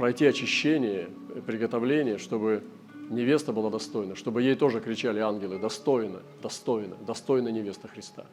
пройти 0.00 0.24
очищение, 0.24 1.10
приготовление, 1.46 2.16
чтобы 2.16 2.64
невеста 3.10 3.52
была 3.52 3.68
достойна, 3.68 4.16
чтобы 4.16 4.40
ей 4.40 4.54
тоже 4.54 4.80
кричали 4.80 5.18
ангелы 5.18 5.58
«достойно, 5.58 6.20
достойно, 6.42 6.96
достойна 7.06 7.48
невеста 7.48 7.86
Христа». 7.86 8.24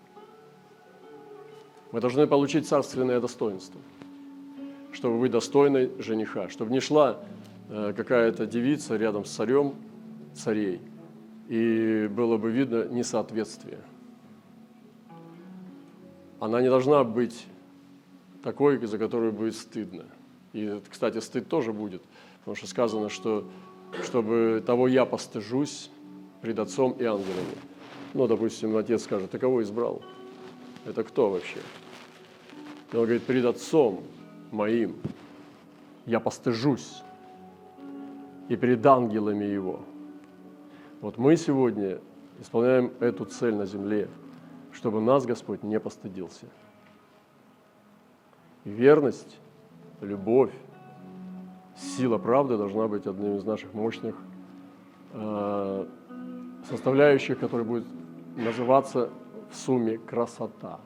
Мы 1.92 2.00
должны 2.00 2.26
получить 2.26 2.70
царственное 2.70 3.20
достоинство, 3.20 3.82
чтобы 4.94 5.20
быть 5.20 5.32
достойной 5.32 5.92
жениха, 6.00 6.48
чтобы 6.48 6.72
не 6.72 6.80
шла 6.80 7.20
э, 7.68 7.94
какая-то 7.94 8.46
девица 8.46 8.96
рядом 8.96 9.26
с 9.26 9.32
царем 9.32 9.76
царей, 10.36 10.80
и 11.50 12.08
было 12.10 12.38
бы 12.38 12.50
видно 12.50 12.86
несоответствие. 12.86 13.80
Она 16.40 16.62
не 16.62 16.70
должна 16.70 17.04
быть 17.04 17.46
такой, 18.42 18.80
за 18.86 18.98
которую 18.98 19.34
будет 19.34 19.58
стыдно. 19.58 20.06
И, 20.54 20.82
кстати, 20.89 21.20
стыд 21.20 21.48
тоже 21.48 21.74
будет, 21.74 22.01
потому 22.39 22.56
что 22.56 22.68
сказано, 22.68 23.10
что 23.10 23.48
чтобы 24.04 24.63
того 24.66 24.88
я 24.88 25.06
постыжусь 25.06 25.89
пред 26.42 26.60
отцом 26.60 26.94
и 26.94 27.04
ангелами. 27.04 27.58
Ну, 28.13 28.27
допустим, 28.27 28.75
отец 28.75 29.04
скажет, 29.04 29.32
ты 29.32 29.39
кого 29.39 29.62
избрал? 29.63 30.01
Это 30.86 31.04
кто 31.04 31.30
вообще? 31.30 31.60
И 32.92 32.96
он 32.96 33.04
говорит, 33.04 33.24
перед 33.24 33.46
отцом 33.46 34.04
моим 34.51 34.96
я 36.06 36.20
постыжусь 36.20 37.01
и 38.50 38.56
перед 38.56 38.86
ангелами 38.86 39.46
его. 39.46 39.82
Вот 41.01 41.18
мы 41.18 41.36
сегодня 41.36 42.00
исполняем 42.39 42.94
эту 43.00 43.25
цель 43.25 43.56
на 43.56 43.66
земле, 43.66 44.08
чтобы 44.72 45.01
нас 45.01 45.25
Господь 45.25 45.63
не 45.63 45.80
постыдился. 45.80 46.46
И 48.63 48.70
верность, 48.70 49.38
любовь, 50.01 50.51
сила 51.75 52.18
правды 52.18 52.58
должна 52.58 52.88
быть 52.88 53.06
одним 53.08 53.38
из 53.38 53.44
наших 53.44 53.74
мощных 53.74 54.16
э, 55.13 55.86
составляющих, 56.70 57.39
который 57.39 57.66
будет 57.66 57.86
называться 58.36 59.10
в 59.51 59.56
сумме 59.56 59.98
красота. 59.98 60.80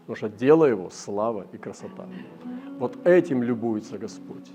Потому 0.00 0.16
что 0.16 0.28
дело 0.28 0.64
его– 0.64 0.90
слава 0.92 1.46
и 1.52 1.58
красота. 1.58 2.06
Вот 2.78 3.06
этим 3.06 3.42
любуется 3.42 3.98
Господь. 3.98 4.50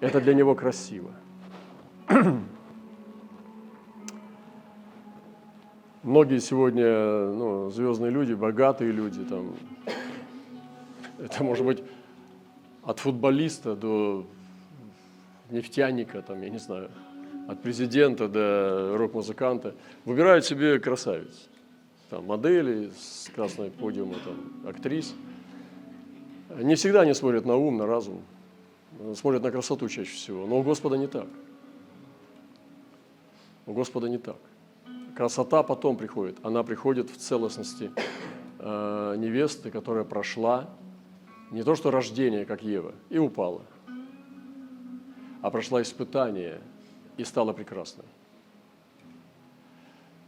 Это 0.00 0.20
для 0.20 0.34
него 0.34 0.54
красиво. 0.54 1.10
Многие 6.02 6.38
сегодня 6.40 6.84
ну, 7.32 7.70
звездные 7.70 8.10
люди, 8.10 8.34
богатые 8.34 8.92
люди, 8.92 9.24
там, 9.24 9.54
это 11.18 11.44
может 11.44 11.64
быть 11.64 11.82
от 12.82 12.98
футболиста 13.00 13.74
до 13.74 14.26
нефтяника, 15.50 16.22
там, 16.22 16.42
я 16.42 16.50
не 16.50 16.58
знаю, 16.58 16.90
от 17.48 17.62
президента 17.62 18.28
до 18.28 18.96
рок-музыканта, 18.96 19.74
выбирают 20.04 20.44
себе 20.44 20.78
красавиц. 20.78 21.48
Там, 22.10 22.26
модели 22.26 22.90
с 22.96 23.30
красной 23.34 23.70
подиума, 23.70 24.14
там, 24.24 24.68
актрис. 24.68 25.14
Не 26.56 26.76
всегда 26.76 27.00
они 27.00 27.14
смотрят 27.14 27.44
на 27.44 27.56
ум, 27.56 27.76
на 27.76 27.86
разум, 27.86 28.22
смотрят 29.14 29.42
на 29.42 29.50
красоту 29.50 29.88
чаще 29.88 30.14
всего. 30.14 30.46
Но 30.46 30.60
у 30.60 30.62
Господа 30.62 30.96
не 30.96 31.08
так. 31.08 31.26
У 33.66 33.72
Господа 33.72 34.08
не 34.08 34.18
так. 34.18 34.36
Красота 35.16 35.62
потом 35.62 35.96
приходит. 35.96 36.36
Она 36.42 36.62
приходит 36.62 37.10
в 37.10 37.16
целостности 37.16 37.90
э, 38.60 39.14
невесты, 39.18 39.70
которая 39.70 40.04
прошла 40.04 40.68
не 41.50 41.62
то 41.62 41.74
что 41.74 41.90
рождение, 41.90 42.44
как 42.44 42.62
Ева, 42.62 42.94
и 43.08 43.18
упала, 43.18 43.62
а 45.42 45.50
прошла 45.50 45.82
испытание 45.82 46.60
и 47.16 47.24
стала 47.24 47.52
прекрасной. 47.52 48.04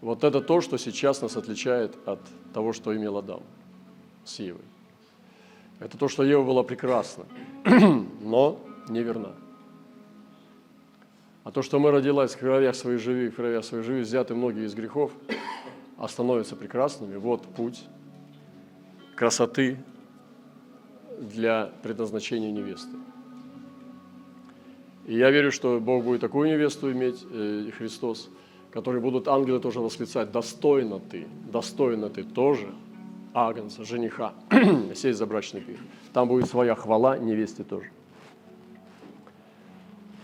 Вот 0.01 0.23
это 0.23 0.41
то, 0.41 0.61
что 0.61 0.79
сейчас 0.79 1.23
нас 1.23 1.37
отличает 1.37 1.97
от 2.07 2.21
того, 2.53 2.73
что 2.73 2.97
имел 2.97 3.17
Адам 3.17 3.43
с 4.25 4.39
Евой. 4.39 4.63
Это 5.81 5.99
то, 5.99 6.09
что 6.09 6.23
Ева 6.23 6.45
была 6.45 6.63
прекрасна, 6.63 7.25
но 8.21 8.61
неверна. 8.89 9.35
А 11.45 11.51
то, 11.51 11.63
что 11.63 11.79
мы 11.79 11.91
родилась 11.91 12.35
в 12.35 12.39
кровях 12.39 12.75
своей 12.75 12.99
живи, 12.99 13.29
в 13.29 13.37
кровях 13.37 13.65
своей 13.65 13.83
живи, 13.83 14.03
взяты 14.03 14.35
многие 14.35 14.67
из 14.67 14.75
грехов, 14.75 15.13
а 15.97 16.07
становятся 16.07 16.57
прекрасными, 16.57 17.17
вот 17.17 17.43
путь 17.43 17.85
красоты, 19.17 19.79
для 21.21 21.71
предназначения 21.83 22.51
невесты. 22.51 22.97
И 25.07 25.17
я 25.17 25.31
верю, 25.31 25.51
что 25.51 25.81
Бог 25.81 26.05
будет 26.05 26.21
такую 26.21 26.51
невесту 26.51 26.93
иметь, 26.93 27.25
э, 27.31 27.71
Христос, 27.77 28.29
которые 28.71 29.01
будут 29.01 29.27
ангелы 29.27 29.59
тоже 29.59 29.81
восклицать, 29.81 30.31
достойно 30.31 31.01
ты, 31.01 31.27
достойно 31.51 32.11
ты 32.11 32.25
тоже, 32.25 32.69
агнца, 33.33 33.85
жениха, 33.85 34.35
сесть 34.95 35.19
за 35.19 35.27
брачный 35.27 35.61
пир. 35.61 35.79
Там 36.13 36.29
будет 36.29 36.47
своя 36.47 36.75
хвала 36.75 37.17
невесте 37.17 37.65
тоже. 37.65 37.91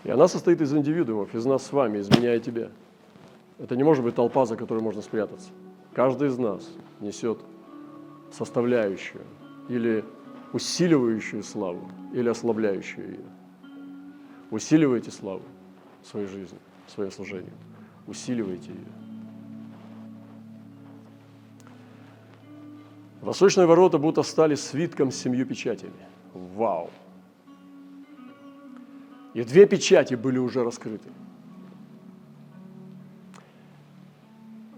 И 0.04 0.10
она 0.10 0.28
состоит 0.28 0.60
из 0.60 0.74
индивидуумов, 0.74 1.34
из 1.34 1.46
нас 1.46 1.64
с 1.64 1.72
вами, 1.72 1.98
из 1.98 2.10
меня 2.10 2.34
и 2.34 2.40
тебя. 2.40 2.68
Это 3.58 3.76
не 3.76 3.84
может 3.84 4.04
быть 4.04 4.14
толпа, 4.14 4.44
за 4.44 4.56
которой 4.56 4.82
можно 4.82 5.00
спрятаться. 5.00 5.48
Каждый 5.94 6.28
из 6.28 6.38
нас 6.38 6.68
несет 7.00 7.38
составляющую 8.30 9.22
или 9.68 10.04
усиливающую 10.54 11.42
славу 11.42 11.90
или 12.12 12.28
ослабляющую 12.28 13.10
ее. 13.10 13.24
Усиливайте 14.52 15.10
славу 15.10 15.42
в 16.00 16.06
своей 16.06 16.28
жизни, 16.28 16.58
в 16.86 16.92
своем 16.92 17.10
служении. 17.10 17.52
Усиливайте 18.06 18.70
ее. 18.70 18.86
Восточные 23.20 23.66
ворота 23.66 23.98
будто 23.98 24.22
стали 24.22 24.54
свитком 24.54 25.10
с 25.10 25.16
семью 25.16 25.44
печатями. 25.44 25.92
Вау! 26.32 26.88
И 29.34 29.42
две 29.42 29.66
печати 29.66 30.14
были 30.14 30.38
уже 30.38 30.62
раскрыты. 30.62 31.08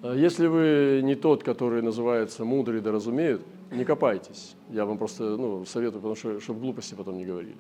А 0.02 0.14
если 0.14 0.46
вы 0.46 1.02
не 1.04 1.16
тот, 1.16 1.44
который 1.44 1.82
называется 1.82 2.46
мудрый 2.46 2.80
да 2.80 2.92
разумеют, 2.92 3.42
не 3.70 3.84
копайтесь. 3.84 4.56
Я 4.70 4.84
вам 4.84 4.98
просто 4.98 5.36
ну, 5.36 5.64
советую, 5.64 6.00
потому 6.00 6.14
что, 6.14 6.40
чтобы 6.40 6.60
глупости 6.60 6.94
потом 6.94 7.16
не 7.16 7.24
говорили. 7.24 7.56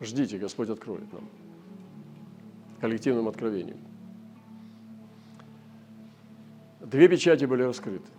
Ждите, 0.00 0.38
Господь 0.38 0.68
откроет 0.68 1.12
нам 1.12 1.28
коллективным 2.80 3.28
откровением. 3.28 3.78
Две 6.80 7.08
печати 7.08 7.44
были 7.44 7.62
раскрыты. 7.62 8.10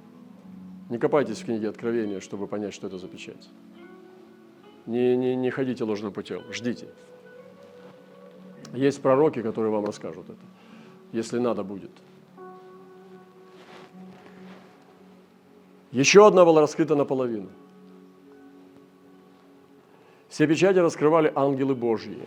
Не 0.89 0.97
копайтесь 0.97 1.41
в 1.41 1.45
книге 1.45 1.69
Откровения, 1.69 2.19
чтобы 2.21 2.47
понять, 2.47 2.73
что 2.73 2.87
это 2.87 2.97
за 2.97 3.07
печать. 3.07 3.49
Не, 4.85 5.17
не, 5.17 5.35
не 5.35 5.49
ходите 5.49 5.83
ложным 5.83 6.13
путем, 6.13 6.41
ждите. 6.51 6.87
Есть 8.73 9.01
пророки, 9.01 9.41
которые 9.41 9.71
вам 9.71 9.85
расскажут 9.85 10.29
это, 10.29 10.45
если 11.11 11.39
надо 11.39 11.63
будет. 11.63 11.91
Еще 15.93 16.25
одна 16.25 16.43
была 16.43 16.61
раскрыта 16.61 16.95
наполовину. 16.95 17.49
Все 20.27 20.47
печати 20.47 20.79
раскрывали 20.79 21.31
ангелы 21.35 21.75
Божьи. 21.75 22.17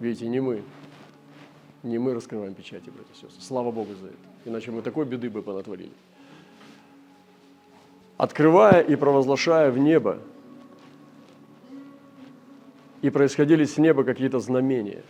Видите, 0.00 0.26
не 0.28 0.40
мы. 0.40 0.62
Не 1.82 1.98
мы 1.98 2.14
раскрываем 2.14 2.54
печати, 2.54 2.88
братья 2.88 3.12
и 3.12 3.16
сестры. 3.16 3.42
Слава 3.42 3.70
Богу 3.70 3.92
за 4.00 4.06
это. 4.06 4.16
Иначе 4.46 4.70
мы 4.70 4.80
такой 4.80 5.04
беды 5.04 5.28
бы 5.28 5.42
понатворили. 5.42 5.92
Открывая 8.16 8.80
и 8.80 8.96
провозглашая 8.96 9.70
в 9.70 9.76
небо, 9.78 10.18
и 13.02 13.10
происходили 13.10 13.64
с 13.64 13.76
неба 13.76 14.04
какие-то 14.04 14.40
знамения. 14.40 15.02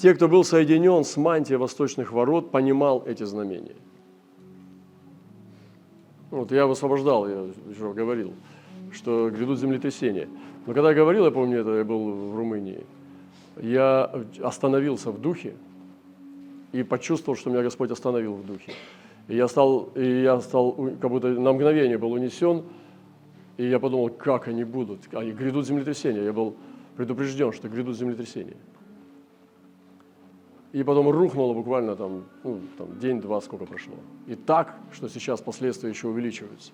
Те, 0.00 0.14
кто 0.14 0.28
был 0.28 0.44
соединен 0.44 1.04
с 1.04 1.16
мантией 1.16 1.56
восточных 1.56 2.12
ворот, 2.12 2.52
понимал 2.52 3.02
эти 3.04 3.24
знамения. 3.24 3.74
Вот 6.36 6.52
я 6.52 6.66
высвобождал, 6.66 7.26
я 7.26 7.46
еще 7.66 7.94
говорил, 7.94 8.34
что 8.92 9.30
грядут 9.30 9.58
землетрясения. 9.58 10.28
Но 10.66 10.74
когда 10.74 10.90
я 10.90 10.94
говорил, 10.94 11.24
я 11.24 11.30
помню, 11.30 11.60
это 11.60 11.78
я 11.78 11.84
был 11.84 12.12
в 12.12 12.36
Румынии, 12.36 12.84
я 13.58 14.10
остановился 14.42 15.10
в 15.10 15.18
духе 15.18 15.54
и 16.72 16.82
почувствовал, 16.82 17.38
что 17.38 17.48
меня 17.48 17.62
Господь 17.62 17.90
остановил 17.90 18.34
в 18.34 18.44
духе. 18.44 18.72
И 19.28 19.36
я 19.36 19.48
стал, 19.48 19.88
и 19.94 20.22
я 20.24 20.38
стал 20.40 20.72
как 21.00 21.10
будто 21.10 21.28
на 21.28 21.54
мгновение 21.54 21.96
был 21.96 22.12
унесен, 22.12 22.64
и 23.56 23.66
я 23.66 23.78
подумал, 23.78 24.10
как 24.10 24.46
они 24.46 24.64
будут, 24.64 25.00
они 25.14 25.32
грядут 25.32 25.66
землетрясения. 25.66 26.22
Я 26.22 26.34
был 26.34 26.54
предупрежден, 26.98 27.50
что 27.52 27.70
грядут 27.70 27.96
землетрясения. 27.96 28.58
И 30.76 30.82
потом 30.82 31.08
рухнуло 31.08 31.54
буквально 31.54 31.96
там, 31.96 32.24
ну, 32.44 32.60
там 32.76 32.98
день-два 32.98 33.40
сколько 33.40 33.64
прошло. 33.64 33.94
И 34.26 34.34
так, 34.34 34.74
что 34.92 35.08
сейчас 35.08 35.40
последствия 35.40 35.88
еще 35.88 36.08
увеличиваются. 36.08 36.70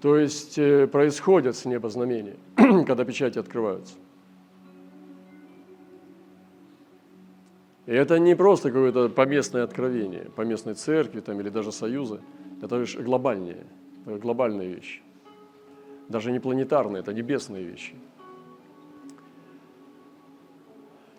То 0.00 0.16
есть 0.16 0.58
э, 0.58 0.88
происходят 0.88 1.54
с 1.54 1.64
неба 1.64 1.88
знамения, 1.90 2.34
когда 2.56 3.04
печати 3.04 3.38
открываются. 3.38 3.94
И 7.86 7.92
это 7.92 8.18
не 8.18 8.34
просто 8.34 8.70
какое-то 8.72 9.08
поместное 9.08 9.62
откровение, 9.62 10.24
поместной 10.34 10.74
церкви 10.74 11.20
там, 11.20 11.40
или 11.40 11.50
даже 11.50 11.70
союза. 11.70 12.20
Это 12.60 12.80
лишь 12.80 12.96
глобальнее, 12.96 13.64
это 14.06 14.18
глобальные 14.18 14.74
вещи. 14.74 15.02
Даже 16.08 16.32
не 16.32 16.40
планетарные, 16.40 16.98
это 16.98 17.14
небесные 17.14 17.62
вещи. 17.62 17.94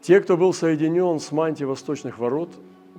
Те, 0.03 0.19
кто 0.19 0.36
был 0.36 0.51
соединен 0.51 1.17
с 1.17 1.31
мантией 1.31 1.65
восточных 1.65 2.19
ворот, 2.19 2.50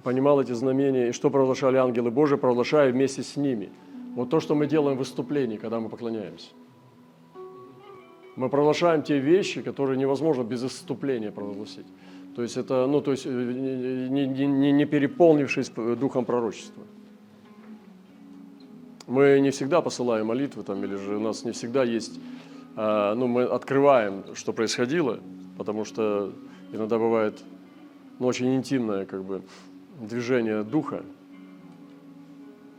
понимал 0.03 0.41
эти 0.41 0.53
знамения, 0.53 1.11
и 1.11 1.13
что 1.13 1.29
провозглашали 1.29 1.77
ангелы 1.77 2.11
Божии, 2.11 2.37
провозглашая 2.37 2.91
вместе 2.91 3.23
с 3.23 3.37
ними. 3.37 3.71
Вот 4.17 4.31
то, 4.31 4.41
что 4.41 4.55
мы 4.55 4.67
делаем 4.67 4.97
в 4.97 5.01
выступлении, 5.01 5.59
когда 5.59 5.81
мы 5.81 5.91
поклоняемся. 5.91 6.49
Мы 8.37 8.49
провозглашаем 8.49 9.03
те 9.03 9.19
вещи, 9.19 9.61
которые 9.61 9.99
невозможно 9.99 10.45
без 10.45 10.65
исступления 10.65 11.31
провозгласить. 11.31 11.87
То 12.35 12.41
есть 12.41 12.57
это, 12.57 12.87
ну, 12.87 13.03
то 13.03 13.11
есть 13.11 13.27
э, 13.27 13.29
не, 13.29 14.27
не, 14.27 14.73
не 14.73 14.85
переполнившись 14.87 15.69
духом 15.69 16.25
пророчества. 16.25 16.83
Мы 19.07 19.41
не 19.41 19.51
всегда 19.51 19.83
посылаем 19.83 20.29
молитвы 20.29 20.63
там, 20.63 20.83
или 20.83 20.97
же 20.97 21.19
у 21.19 21.21
нас 21.21 21.45
не 21.45 21.53
всегда 21.53 21.85
есть, 21.85 22.19
а, 22.77 23.15
ну, 23.15 23.27
мы 23.27 23.43
открываем, 23.43 24.25
что 24.35 24.55
происходило, 24.55 25.21
потому 25.59 25.85
что 25.85 26.33
иногда 26.75 26.99
бывает 26.99 27.43
ну, 28.19 28.27
очень 28.27 28.55
интимное 28.55 29.07
как 29.07 29.25
бы, 29.25 29.43
движение 30.01 30.63
духа. 30.63 31.03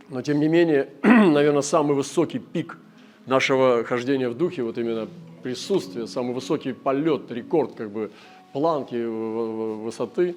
Но 0.09 0.21
тем 0.21 0.39
не 0.39 0.47
менее, 0.47 0.89
наверное, 1.03 1.61
самый 1.61 1.95
высокий 1.95 2.39
пик 2.39 2.77
нашего 3.25 3.83
хождения 3.83 4.29
в 4.29 4.37
духе, 4.37 4.63
вот 4.63 4.77
именно 4.77 5.07
присутствие, 5.41 6.07
самый 6.07 6.33
высокий 6.33 6.73
полет, 6.73 7.31
рекорд 7.31 7.75
как 7.75 7.89
бы 7.89 8.11
планки 8.53 8.95
высоты 8.95 10.35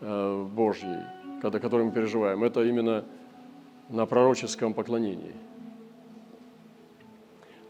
э, 0.00 0.46
Божьей, 0.54 0.98
когда, 1.40 1.58
которую 1.58 1.86
мы 1.86 1.92
переживаем, 1.92 2.44
это 2.44 2.62
именно 2.62 3.04
на 3.88 4.06
пророческом 4.06 4.74
поклонении. 4.74 5.32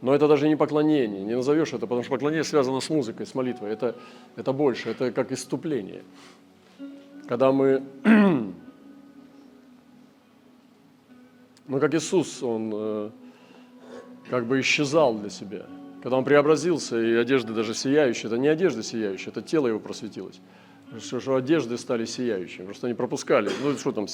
Но 0.07 0.15
это 0.15 0.29
даже 0.29 0.49
не 0.49 0.55
поклонение, 0.55 1.25
не 1.25 1.35
назовешь 1.35 1.73
это, 1.73 1.81
потому 1.81 2.03
что 2.03 2.13
поклонение 2.13 2.45
связано 2.45 2.79
с 2.79 2.89
музыкой, 2.91 3.27
с 3.27 3.35
молитвой. 3.35 3.73
Это, 3.73 3.97
это 4.37 4.53
больше, 4.53 4.91
это 4.91 5.11
как 5.11 5.33
иступление. 5.33 6.05
Когда 7.27 7.51
мы, 7.51 7.83
ну 8.05 8.53
как 11.81 11.93
Иисус, 11.93 12.41
Он 12.45 12.71
э, 12.73 13.11
как 14.31 14.47
бы 14.47 14.61
исчезал 14.61 15.19
для 15.19 15.29
себя– 15.29 15.67
когда 16.07 16.19
он 16.19 16.25
преобразился, 16.25 17.01
и 17.01 17.15
одежды 17.15 17.53
даже 17.53 17.75
сияющие, 17.75 18.27
это 18.27 18.39
не 18.39 18.47
одежда 18.47 18.85
сияющая, 18.85 19.33
это 19.33 19.43
тело 19.43 19.67
его 19.67 19.81
просветилось. 19.81 20.41
Что, 21.01 21.19
что 21.19 21.35
одежды 21.35 21.77
стали 21.79 22.05
сияющими, 22.05 22.65
просто 22.65 22.87
они 22.87 22.95
пропускали. 22.95 23.51
Ну, 23.61 23.77
что 23.77 23.91
там, 23.91 24.07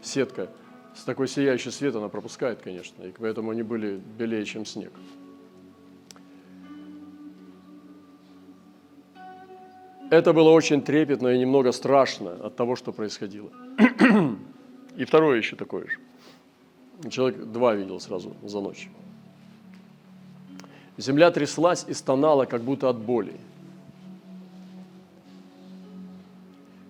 сетка 0.00 0.48
с 0.94 1.02
такой 1.02 1.26
сияющей 1.26 1.72
свет 1.72 1.96
она 1.96 2.08
пропускает, 2.08 2.60
конечно, 2.62 3.02
и 3.02 3.12
поэтому 3.18 3.50
они 3.50 3.64
были 3.64 4.00
белее, 4.16 4.44
чем 4.44 4.64
снег. 4.64 4.92
Это 10.10 10.32
было 10.32 10.50
очень 10.50 10.82
трепетно 10.82 11.28
и 11.28 11.38
немного 11.38 11.70
страшно 11.70 12.32
от 12.32 12.56
того, 12.56 12.74
что 12.74 12.92
происходило. 12.92 13.50
И 14.96 15.04
второе 15.04 15.38
еще 15.38 15.54
такое 15.54 15.86
же. 15.86 15.98
Человек 17.10 17.44
два 17.44 17.74
видел 17.74 18.00
сразу 18.00 18.34
за 18.42 18.60
ночь. 18.60 18.90
Земля 20.98 21.30
тряслась 21.30 21.86
и 21.88 21.94
стонала, 21.94 22.44
как 22.44 22.62
будто 22.62 22.88
от 22.88 22.98
боли. 22.98 23.34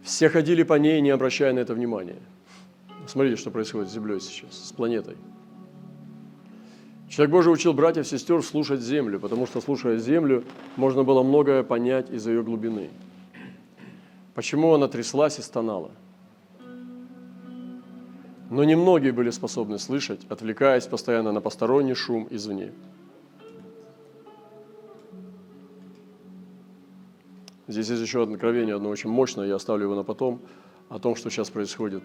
Все 0.02 0.28
ходили 0.30 0.62
по 0.62 0.74
ней, 0.74 1.00
не 1.02 1.10
обращая 1.10 1.52
на 1.52 1.60
это 1.60 1.74
внимания. 1.74 2.18
Смотрите, 3.06 3.36
что 3.36 3.50
происходит 3.50 3.90
с 3.90 3.92
Землей 3.92 4.20
сейчас, 4.20 4.68
с 4.68 4.72
планетой. 4.72 5.16
Человек 7.08 7.32
Божий 7.32 7.52
учил 7.52 7.74
братьев 7.74 8.06
и 8.06 8.08
сестер 8.08 8.42
слушать 8.42 8.80
Землю, 8.80 9.20
потому 9.20 9.46
что, 9.46 9.60
слушая 9.60 9.98
Землю, 9.98 10.42
можно 10.76 11.04
было 11.04 11.22
многое 11.22 11.62
понять 11.62 12.10
из 12.10 12.26
ее 12.26 12.42
глубины. 12.42 12.88
Почему 14.34 14.74
она 14.74 14.88
тряслась 14.88 15.38
и 15.38 15.42
стонала? 15.42 15.90
Но 18.50 18.64
немногие 18.64 19.12
были 19.12 19.30
способны 19.30 19.78
слышать, 19.78 20.20
отвлекаясь 20.28 20.86
постоянно 20.86 21.32
на 21.32 21.40
посторонний 21.40 21.94
шум 21.94 22.26
извне. 22.30 22.72
Здесь 27.68 27.88
есть 27.88 28.02
еще 28.02 28.24
одно 28.24 28.34
откровение, 28.34 28.74
одно 28.74 28.88
очень 28.88 29.10
мощное, 29.10 29.46
я 29.46 29.54
оставлю 29.54 29.84
его 29.84 29.94
на 29.94 30.02
потом, 30.02 30.40
о 30.88 30.98
том, 30.98 31.14
что 31.14 31.30
сейчас 31.30 31.50
происходит 31.50 32.02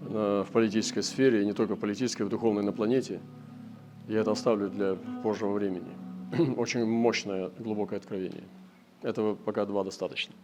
в 0.00 0.46
политической 0.52 1.02
сфере, 1.02 1.42
и 1.42 1.44
не 1.44 1.52
только 1.52 1.74
в 1.74 1.80
политической, 1.80 2.22
в 2.22 2.28
духовной 2.28 2.62
на 2.62 2.72
планете. 2.72 3.20
Я 4.06 4.20
это 4.20 4.30
оставлю 4.30 4.70
для 4.70 4.94
позжего 5.22 5.52
времени. 5.52 5.90
Очень 6.56 6.86
мощное, 6.86 7.50
глубокое 7.58 7.98
откровение. 7.98 8.44
Этого 9.02 9.34
пока 9.34 9.66
два 9.66 9.84
достаточно. 9.84 10.34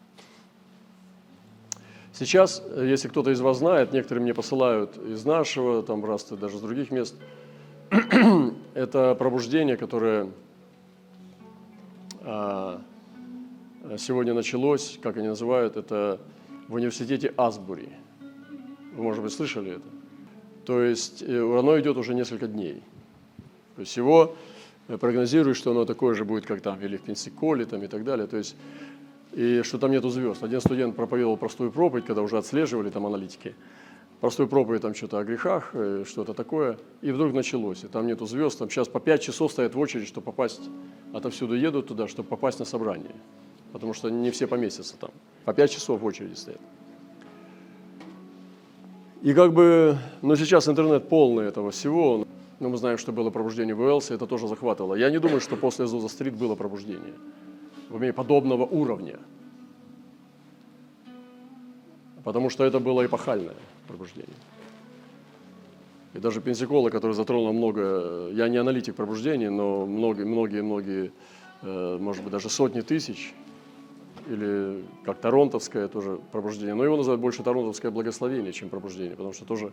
Сейчас, 2.15 2.63
если 2.77 3.09
кто-то 3.09 3.31
из 3.31 3.41
вас 3.41 3.59
знает, 3.59 3.93
некоторые 3.93 4.23
мне 4.23 4.35
посылают 4.35 4.97
из 4.97 5.25
нашего, 5.25 5.83
там 5.83 6.05
раз 6.05 6.25
даже 6.25 6.59
с 6.59 6.61
других 6.61 6.91
мест, 6.91 7.17
это 8.75 9.15
пробуждение, 9.17 9.77
которое 9.77 10.31
а, 12.23 12.81
Э, 13.85 13.99
сегодня 13.99 14.33
началось, 14.33 14.99
как 15.03 15.17
они 15.19 15.29
называют, 15.29 15.77
это 15.77 16.19
в 16.69 16.75
университете 16.75 17.33
Асбури. 17.37 17.91
Вы, 18.95 19.03
может 19.03 19.23
быть, 19.23 19.33
слышали 19.33 19.73
это? 19.73 19.87
То 20.65 20.83
есть 20.83 21.23
э, 21.23 21.59
оно 21.59 21.79
идет 21.79 21.97
уже 21.97 22.15
несколько 22.15 22.47
дней. 22.47 22.83
То 23.77 23.81
есть 23.81 23.97
его 23.97 24.37
э, 24.89 24.97
прогнозируют, 24.97 25.59
что 25.59 25.73
оно 25.73 25.85
такое 25.85 26.15
же 26.15 26.25
будет, 26.25 26.47
как 26.47 26.63
там 26.63 26.81
или 26.81 26.97
в 26.97 27.03
Пенсиколе 27.03 27.67
там, 27.67 27.83
и 27.83 27.87
так 27.87 28.05
далее. 28.05 28.27
То 28.27 28.39
есть, 28.39 28.57
и 29.35 29.63
что 29.63 29.79
там 29.79 29.91
нету 29.91 30.11
звезд. 30.11 30.43
Один 30.43 30.61
студент 30.61 30.97
проповедовал 30.97 31.37
простую 31.37 31.71
проповедь, 31.71 32.05
когда 32.05 32.23
уже 32.23 32.39
отслеживали 32.39 32.91
там 32.91 33.07
аналитики. 33.07 33.55
Простую 34.21 34.49
проповедь 34.49 34.83
там 34.83 34.95
что-то 34.95 35.19
о 35.19 35.25
грехах, 35.25 35.75
что-то 36.07 36.35
такое. 36.35 36.79
И 37.03 37.11
вдруг 37.11 37.35
началось. 37.35 37.85
И 37.85 37.89
там 37.89 38.07
нету 38.07 38.27
звезд. 38.27 38.59
Там 38.59 38.71
сейчас 38.71 38.89
по 38.89 39.01
пять 39.01 39.23
часов 39.23 39.53
стоят 39.53 39.75
в 39.75 39.79
очередь, 39.79 40.09
чтобы 40.09 40.25
попасть. 40.27 40.63
Отовсюду 41.13 41.55
едут 41.55 41.89
туда, 41.89 42.09
чтобы 42.09 42.29
попасть 42.29 42.59
на 42.59 42.65
собрание 42.65 43.15
потому 43.75 43.93
что 43.93 44.09
не 44.09 44.31
все 44.31 44.47
поместятся 44.47 44.97
там. 44.97 45.11
По 45.45 45.53
5 45.53 45.71
часов 45.73 46.01
в 46.01 46.05
очереди 46.05 46.35
стоят. 46.35 46.61
И 49.21 49.35
как 49.35 49.53
бы, 49.53 49.99
ну 50.23 50.37
сейчас 50.37 50.69
интернет 50.69 51.09
полный 51.09 51.47
этого 51.47 51.73
всего, 51.73 52.25
но 52.61 52.69
мы 52.69 52.77
знаем, 52.77 52.99
что 52.99 53.11
было 53.11 53.31
пробуждение 53.31 53.75
в 53.75 53.81
Уэлсе, 53.81 54.15
это 54.15 54.29
тоже 54.29 54.47
захватывало. 54.47 54.95
Я 54.95 55.11
не 55.11 55.19
думаю, 55.19 55.41
что 55.41 55.57
после 55.57 55.87
Зуза 55.87 56.07
Стрит 56.07 56.35
было 56.35 56.55
пробуждение 56.55 57.15
уме 57.91 58.13
подобного 58.13 58.65
уровня. 58.65 59.19
Потому 62.25 62.51
что 62.51 62.65
это 62.65 62.81
было 62.81 63.05
эпохальное 63.05 63.55
пробуждение. 63.87 64.37
И 66.15 66.19
даже 66.21 66.41
Пенсикола, 66.41 66.91
который 66.91 67.13
затронул 67.13 67.53
много, 67.53 68.31
я 68.31 68.49
не 68.49 68.57
аналитик 68.57 68.95
пробуждения, 68.95 69.51
но 69.51 69.85
многие-многие, 69.85 71.13
э, 71.63 71.99
может 72.01 72.23
быть, 72.23 72.33
даже 72.33 72.49
сотни 72.49 72.83
тысяч 72.83 73.35
или 74.29 74.85
как 75.05 75.19
Торонтовское 75.19 75.89
тоже 75.89 76.21
пробуждение, 76.33 76.75
но 76.75 76.85
его 76.85 76.97
называют 76.97 77.21
больше 77.21 77.43
Торонтовское 77.43 77.91
благословение, 77.91 78.53
чем 78.53 78.69
пробуждение, 78.69 79.17
потому 79.17 79.33
что 79.33 79.45
тоже 79.45 79.73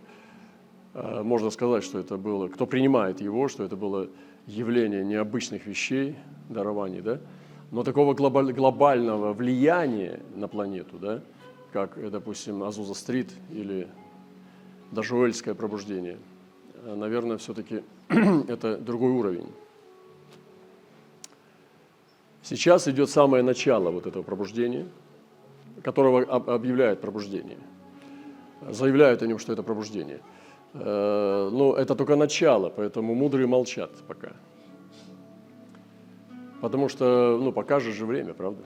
э, 0.95 1.21
можно 1.21 1.51
сказать, 1.51 1.83
что 1.83 1.99
это 1.99 2.17
было, 2.17 2.47
кто 2.47 2.65
принимает 2.65 3.21
его, 3.21 3.47
что 3.47 3.63
это 3.63 3.75
было 3.75 4.09
явление 4.47 5.05
необычных 5.05 5.67
вещей, 5.67 6.15
дарований, 6.49 7.01
да, 7.01 7.19
но 7.71 7.83
такого 7.83 8.13
глобаль, 8.13 8.51
глобального 8.51 9.33
влияния 9.33 10.19
на 10.35 10.47
планету, 10.47 10.97
да, 10.99 11.21
как, 11.71 11.97
э, 11.97 12.09
допустим, 12.09 12.63
Азуза 12.63 12.93
Стрит 12.93 13.31
или 13.49 13.87
даже 14.91 15.15
Уэльское 15.15 15.55
пробуждение, 15.55 16.19
э, 16.83 16.95
наверное, 16.95 17.37
все-таки 17.37 17.83
это 18.09 18.77
другой 18.77 19.11
уровень. 19.11 19.47
Сейчас 22.43 22.87
идет 22.87 23.09
самое 23.09 23.43
начало 23.43 23.91
вот 23.91 24.05
этого 24.05 24.23
пробуждения, 24.23 24.87
которого 25.81 26.23
объявляет 26.23 26.99
пробуждение. 26.99 27.57
Заявляют 28.69 29.21
о 29.21 29.27
нем, 29.27 29.39
что 29.39 29.53
это 29.53 29.63
пробуждение. 29.63 30.19
Э, 30.73 31.49
но 31.51 31.75
это 31.75 31.95
только 31.95 32.17
начало, 32.17 32.69
поэтому 32.69 33.15
мудрые 33.15 33.47
молчат 33.47 33.91
пока. 34.07 34.33
Потому 36.61 36.89
что, 36.89 37.39
ну, 37.41 37.51
покажет 37.51 37.95
же 37.95 38.05
время, 38.05 38.33
правда? 38.33 38.61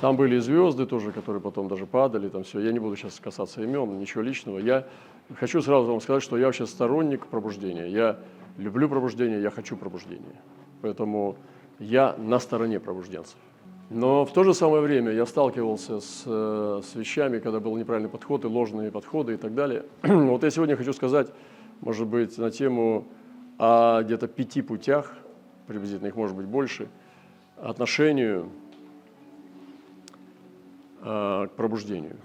Там 0.00 0.16
были 0.16 0.38
звезды 0.38 0.84
тоже, 0.84 1.10
которые 1.10 1.40
потом 1.40 1.68
даже 1.68 1.86
падали, 1.86 2.28
там 2.28 2.44
все. 2.44 2.60
Я 2.60 2.72
не 2.72 2.78
буду 2.78 2.96
сейчас 2.96 3.18
касаться 3.18 3.62
имен, 3.62 3.98
ничего 3.98 4.22
личного. 4.22 4.58
Я 4.58 4.86
хочу 5.34 5.62
сразу 5.62 5.86
вам 5.86 6.02
сказать, 6.02 6.22
что 6.22 6.36
я 6.36 6.46
вообще 6.46 6.66
сторонник 6.66 7.26
пробуждения. 7.26 7.86
Я 7.86 8.18
люблю 8.58 8.88
пробуждение, 8.88 9.40
я 9.40 9.50
хочу 9.50 9.76
пробуждения. 9.76 10.40
Поэтому 10.82 11.36
я 11.78 12.14
на 12.18 12.38
стороне 12.38 12.78
пробужденцев. 12.78 13.36
Но 13.88 14.26
в 14.26 14.32
то 14.32 14.44
же 14.44 14.52
самое 14.52 14.82
время 14.82 15.12
я 15.12 15.24
сталкивался 15.24 16.00
с, 16.00 16.24
э, 16.26 16.80
с 16.84 16.94
вещами, 16.94 17.38
когда 17.38 17.60
был 17.60 17.76
неправильный 17.76 18.10
подход 18.10 18.44
и 18.44 18.48
ложные 18.48 18.90
подходы 18.90 19.34
и 19.34 19.36
так 19.36 19.54
далее. 19.54 19.84
вот 20.02 20.42
я 20.42 20.50
сегодня 20.50 20.76
хочу 20.76 20.92
сказать, 20.92 21.28
может 21.80 22.06
быть, 22.06 22.36
на 22.36 22.50
тему 22.50 23.06
о 23.58 24.02
где-то 24.02 24.26
пяти 24.26 24.62
путях, 24.62 25.14
приблизительно 25.66 26.08
их 26.08 26.16
может 26.16 26.36
быть 26.36 26.46
больше, 26.46 26.88
отношению 27.56 28.50
э, 31.02 31.48
к 31.48 31.50
пробуждению. 31.56 32.16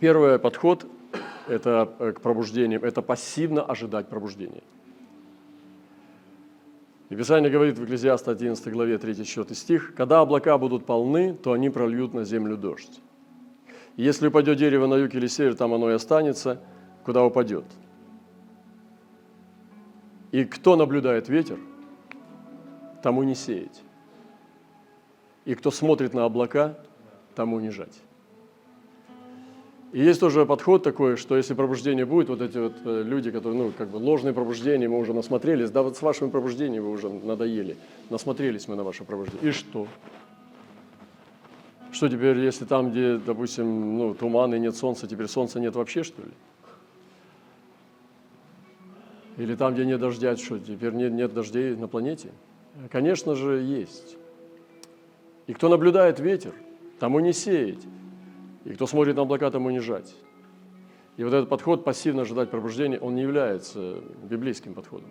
Первый 0.00 0.38
подход 0.38 0.86
это, 1.48 1.92
э, 1.98 2.12
к 2.12 2.20
пробуждению– 2.20 2.80
это 2.82 3.02
пассивно 3.02 3.62
ожидать 3.62 4.08
пробуждения. 4.08 4.62
И 7.10 7.16
Писание 7.16 7.50
говорит 7.50 7.76
в 7.76 7.84
Экклезиаста 7.84 8.30
11 8.30 8.72
главе 8.72 8.96
3-4 8.96 9.54
стих, 9.54 9.94
«Когда 9.96 10.20
облака 10.20 10.56
будут 10.58 10.86
полны, 10.86 11.34
то 11.34 11.52
они 11.52 11.68
прольют 11.68 12.14
на 12.14 12.24
землю 12.24 12.56
дождь. 12.56 13.00
И 13.96 14.04
если 14.04 14.28
упадет 14.28 14.58
дерево 14.58 14.86
на 14.86 14.94
юг 14.94 15.14
или 15.14 15.26
север, 15.26 15.56
там 15.56 15.74
оно 15.74 15.90
и 15.90 15.94
останется, 15.94 16.60
куда 17.04 17.24
упадет. 17.24 17.64
И 20.32 20.44
кто 20.44 20.76
наблюдает 20.76 21.28
ветер, 21.28 21.58
тому 23.02 23.22
не 23.22 23.34
сеять. 23.34 23.82
И 25.44 25.54
кто 25.54 25.70
смотрит 25.70 26.14
на 26.14 26.24
облака, 26.24 26.78
тому 27.34 27.58
не 27.60 27.70
жать. 27.70 28.00
И 29.92 30.00
есть 30.00 30.20
тоже 30.20 30.46
подход 30.46 30.84
такой, 30.84 31.16
что 31.16 31.36
если 31.36 31.54
пробуждение 31.54 32.06
будет, 32.06 32.28
вот 32.28 32.40
эти 32.40 32.58
вот 32.58 32.74
э, 32.84 33.02
люди, 33.02 33.32
которые, 33.32 33.60
ну, 33.60 33.72
как 33.76 33.88
бы 33.88 33.96
ложные 33.96 34.32
пробуждения, 34.32 34.88
мы 34.88 34.98
уже 34.98 35.12
насмотрелись, 35.12 35.70
да 35.70 35.82
вот 35.82 35.96
с 35.96 36.02
вашими 36.02 36.30
пробуждениями 36.30 36.84
вы 36.84 36.90
уже 36.92 37.08
надоели, 37.08 37.76
насмотрелись 38.08 38.68
мы 38.68 38.76
на 38.76 38.84
ваше 38.84 39.02
пробуждение. 39.02 39.50
И 39.50 39.52
что? 39.52 39.88
Что 41.90 42.08
теперь, 42.08 42.38
если 42.38 42.66
там, 42.66 42.92
где, 42.92 43.16
допустим, 43.18 43.98
ну, 43.98 44.14
туман 44.14 44.54
и 44.54 44.60
нет 44.60 44.76
солнца, 44.76 45.08
теперь 45.08 45.26
солнца 45.26 45.58
нет 45.58 45.74
вообще, 45.74 46.04
что 46.04 46.22
ли? 46.22 46.30
Или 49.40 49.54
там, 49.54 49.72
где 49.72 49.86
нет 49.86 49.98
дождя, 49.98 50.36
что 50.36 50.58
теперь 50.58 50.92
нет, 50.92 51.12
нет 51.12 51.32
дождей 51.32 51.74
на 51.74 51.88
планете? 51.88 52.28
Конечно 52.90 53.34
же, 53.34 53.62
есть. 53.62 54.18
И 55.46 55.54
кто 55.54 55.70
наблюдает 55.70 56.20
ветер, 56.20 56.52
тому 56.98 57.20
не 57.20 57.32
сеять. 57.32 57.82
И 58.66 58.74
кто 58.74 58.86
смотрит 58.86 59.16
на 59.16 59.22
облака, 59.22 59.50
тому 59.50 59.70
не 59.70 59.78
жать. 59.78 60.14
И 61.16 61.24
вот 61.24 61.32
этот 61.32 61.48
подход 61.48 61.84
пассивно 61.84 62.22
ожидать 62.22 62.50
пробуждения, 62.50 62.98
он 62.98 63.14
не 63.14 63.22
является 63.22 64.00
библейским 64.28 64.74
подходом. 64.74 65.08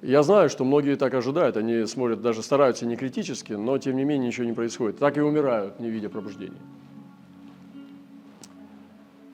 Я 0.00 0.22
знаю, 0.22 0.48
что 0.48 0.64
многие 0.64 0.96
так 0.96 1.12
ожидают, 1.12 1.58
они 1.58 1.84
смотрят, 1.84 2.22
даже 2.22 2.42
стараются 2.42 2.86
не 2.86 2.96
критически, 2.96 3.52
но 3.52 3.76
тем 3.76 3.96
не 3.96 4.04
менее 4.04 4.28
ничего 4.28 4.46
не 4.46 4.54
происходит. 4.54 4.96
Так 4.96 5.18
и 5.18 5.20
умирают, 5.20 5.80
не 5.80 5.90
видя 5.90 6.08
пробуждения. 6.08 6.60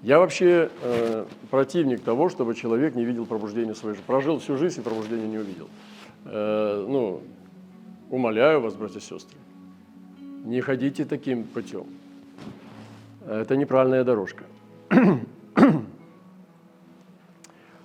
Я 0.03 0.19
вообще 0.19 0.71
э, 0.83 1.27
противник 1.51 2.03
того, 2.03 2.29
чтобы 2.29 2.55
человек 2.55 2.95
не 2.95 3.05
видел 3.05 3.27
пробуждения 3.27 3.75
своей 3.75 3.97
жизни. 3.97 4.07
Прожил 4.07 4.39
всю 4.39 4.57
жизнь 4.57 4.81
и 4.81 4.83
пробуждения 4.83 5.27
не 5.27 5.39
увидел. 5.39 5.69
Э, 6.25 6.85
ну, 6.87 7.23
умоляю 8.11 8.61
вас, 8.61 8.75
братья 8.75 8.99
и 8.99 9.03
сестры, 9.03 9.39
не 10.45 10.61
ходите 10.61 11.05
таким 11.05 11.45
путем. 11.45 11.87
Это 13.27 13.57
неправильная 13.57 14.05
дорожка. 14.05 14.45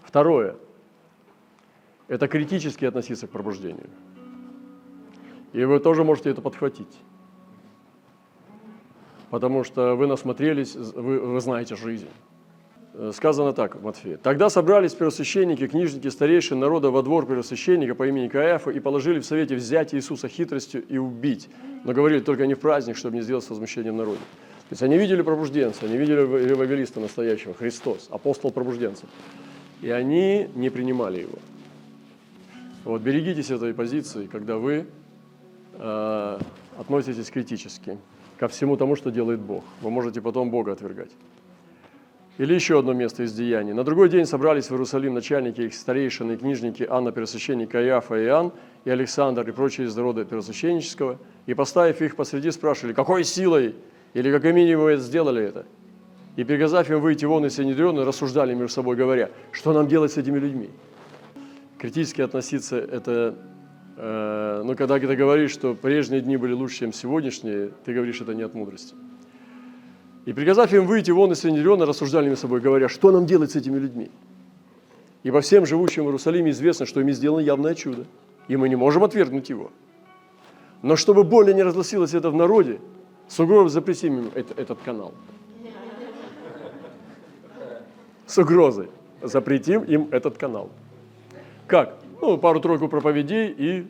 Второе. 0.03 0.55
Это 2.07 2.27
критически 2.27 2.85
относиться 2.85 3.25
к 3.25 3.31
пробуждению. 3.31 3.89
И 5.53 5.63
вы 5.63 5.79
тоже 5.79 6.03
можете 6.03 6.29
это 6.29 6.41
подхватить. 6.41 6.99
Потому 9.31 9.63
что 9.63 9.95
вы 9.95 10.07
насмотрелись, 10.07 10.75
вы, 10.75 11.19
вы 11.19 11.39
знаете 11.39 11.77
жизнь. 11.77 12.09
Э, 12.93 13.11
сказано 13.15 13.53
так 13.53 13.81
Матфея. 13.81 14.17
«Тогда 14.17 14.49
собрались 14.49 14.93
первосвященники, 14.93 15.67
книжники, 15.67 16.09
старейшие 16.09 16.57
народа 16.57 16.91
во 16.91 17.01
двор 17.01 17.25
первосвященника 17.25 17.95
по 17.95 18.05
имени 18.05 18.27
Каиафа 18.27 18.71
и 18.71 18.81
положили 18.81 19.19
в 19.19 19.25
совете 19.25 19.55
взять 19.55 19.93
Иисуса 19.93 20.27
хитростью 20.27 20.83
и 20.85 20.97
убить. 20.97 21.49
Но 21.85 21.93
говорили 21.93 22.19
только 22.19 22.45
не 22.45 22.55
в 22.55 22.59
праздник, 22.59 22.97
чтобы 22.97 23.15
не 23.15 23.21
сделать 23.21 23.45
с 23.45 23.49
возмущением 23.49 23.95
народа». 23.95 24.19
То 24.19 24.73
есть 24.73 24.83
они 24.83 24.97
видели 24.97 25.21
пробужденца, 25.21 25.85
они 25.85 25.95
видели 25.95 26.19
евангелиста 26.49 26.99
настоящего, 26.99 27.53
Христос, 27.53 28.09
апостол 28.11 28.51
пробужденцев. 28.51 29.07
И 29.81 29.89
они 29.89 30.49
не 30.55 30.69
принимали 30.69 31.21
его. 31.21 31.39
Вот 32.83 33.01
берегитесь 33.01 33.49
этой 33.49 33.73
позиции, 33.73 34.27
когда 34.27 34.57
вы 34.57 34.87
э, 35.73 36.39
относитесь 36.77 37.29
критически 37.29 37.97
ко 38.41 38.47
всему 38.47 38.75
тому, 38.75 38.95
что 38.95 39.11
делает 39.11 39.39
Бог. 39.39 39.63
Вы 39.81 39.91
можете 39.91 40.19
потом 40.19 40.49
Бога 40.49 40.71
отвергать. 40.71 41.11
Или 42.39 42.55
еще 42.55 42.79
одно 42.79 42.91
место 42.91 43.21
из 43.21 43.33
Деяний. 43.33 43.71
На 43.71 43.83
другой 43.83 44.09
день 44.09 44.25
собрались 44.25 44.65
в 44.65 44.71
Иерусалим 44.71 45.13
начальники, 45.13 45.61
их 45.61 45.75
старейшины 45.75 46.31
и 46.31 46.37
книжники 46.37 46.87
Анна, 46.89 47.11
первосвященник 47.11 47.69
Каиафа 47.69 48.15
и 48.15 48.25
Иоанн, 48.25 48.51
и 48.83 48.89
Александр, 48.89 49.47
и 49.47 49.51
прочие 49.51 49.85
из 49.85 49.95
народа 49.95 50.25
первосвященнического, 50.25 51.19
и, 51.45 51.53
поставив 51.53 52.01
их 52.01 52.15
посреди, 52.15 52.49
спрашивали, 52.49 52.93
какой 52.93 53.25
силой 53.25 53.75
или 54.15 54.31
как 54.31 54.43
имени 54.43 54.73
вы 54.73 54.97
сделали 54.97 55.43
это? 55.43 55.67
И, 56.35 56.43
приказав 56.43 56.89
им 56.89 56.99
выйти 56.99 57.25
вон 57.25 57.45
из 57.45 57.53
Синедриона, 57.55 58.05
рассуждали 58.05 58.55
между 58.55 58.73
собой, 58.73 58.95
говоря, 58.95 59.29
что 59.51 59.71
нам 59.71 59.87
делать 59.87 60.13
с 60.13 60.17
этими 60.17 60.39
людьми? 60.39 60.71
Критически 61.77 62.21
относиться– 62.21 62.75
это, 62.91 63.35
э, 63.97 64.61
ну, 64.65 64.75
когда 64.75 64.99
ты 64.99 65.15
говоришь, 65.15 65.51
что 65.51 65.73
прежние 65.73 66.21
дни 66.21 66.37
были 66.37 66.53
лучше, 66.53 66.79
чем 66.79 66.93
сегодняшние, 66.93 67.71
ты 67.85 67.93
говоришь 67.93 68.21
это 68.21 68.33
не 68.33 68.43
от 68.43 68.53
мудрости. 68.53 68.95
И 70.25 70.33
приказав 70.33 70.71
им 70.73 70.85
выйти 70.85 71.11
вон 71.11 71.31
из 71.31 71.39
Синедриона, 71.39 71.85
рассуждали 71.85 72.25
между 72.25 72.41
собой, 72.41 72.61
говоря, 72.61 72.89
что 72.89 73.11
нам 73.11 73.25
делать 73.25 73.51
с 73.51 73.55
этими 73.55 73.77
людьми? 73.77 74.11
Ибо 75.23 75.41
всем 75.41 75.65
живущим 75.65 76.03
в 76.03 76.07
Иерусалиме 76.07 76.51
известно, 76.51 76.85
что 76.85 77.01
ими 77.01 77.11
сделано 77.11 77.41
явное 77.41 77.75
чудо, 77.75 78.05
и 78.47 78.55
мы 78.55 78.69
не 78.69 78.75
можем 78.75 79.03
отвергнуть 79.03 79.49
его. 79.49 79.71
Но 80.81 80.95
чтобы 80.95 81.23
более 81.23 81.53
не 81.53 81.63
разгласилось 81.63 82.13
это 82.13 82.31
в 82.31 82.35
народе, 82.35 82.79
с 83.27 83.39
угрозой 83.39 83.69
запретим 83.69 84.19
им 84.19 84.31
это, 84.33 84.59
этот 84.59 84.79
канал. 84.81 85.13
С 88.25 88.37
угрозой 88.37 88.89
запретим 89.21 89.83
им 89.83 90.07
этот 90.11 90.37
канал. 90.37 90.69
Как? 91.67 92.00
Ну, 92.21 92.37
пару-тройку 92.37 92.87
проповедей 92.87 93.47
и 93.49 93.87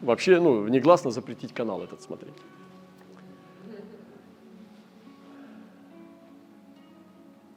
вообще, 0.00 0.40
ну, 0.40 0.66
негласно 0.68 1.10
запретить 1.10 1.52
канал 1.52 1.82
этот 1.82 2.00
смотреть. 2.02 2.34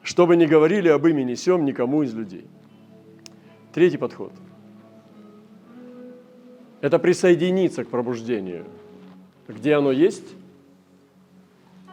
чтобы 0.06 0.38
не 0.38 0.46
говорили 0.46 0.88
об 0.88 1.06
имени 1.08 1.34
сем 1.34 1.66
никому 1.66 2.04
из 2.04 2.14
людей. 2.14 2.46
Третий 3.74 3.98
подход. 3.98 4.32
Это 6.80 7.00
присоединиться 7.00 7.84
к 7.84 7.90
пробуждению. 7.90 8.66
Где 9.48 9.74
оно 9.74 9.92
есть, 9.92 10.36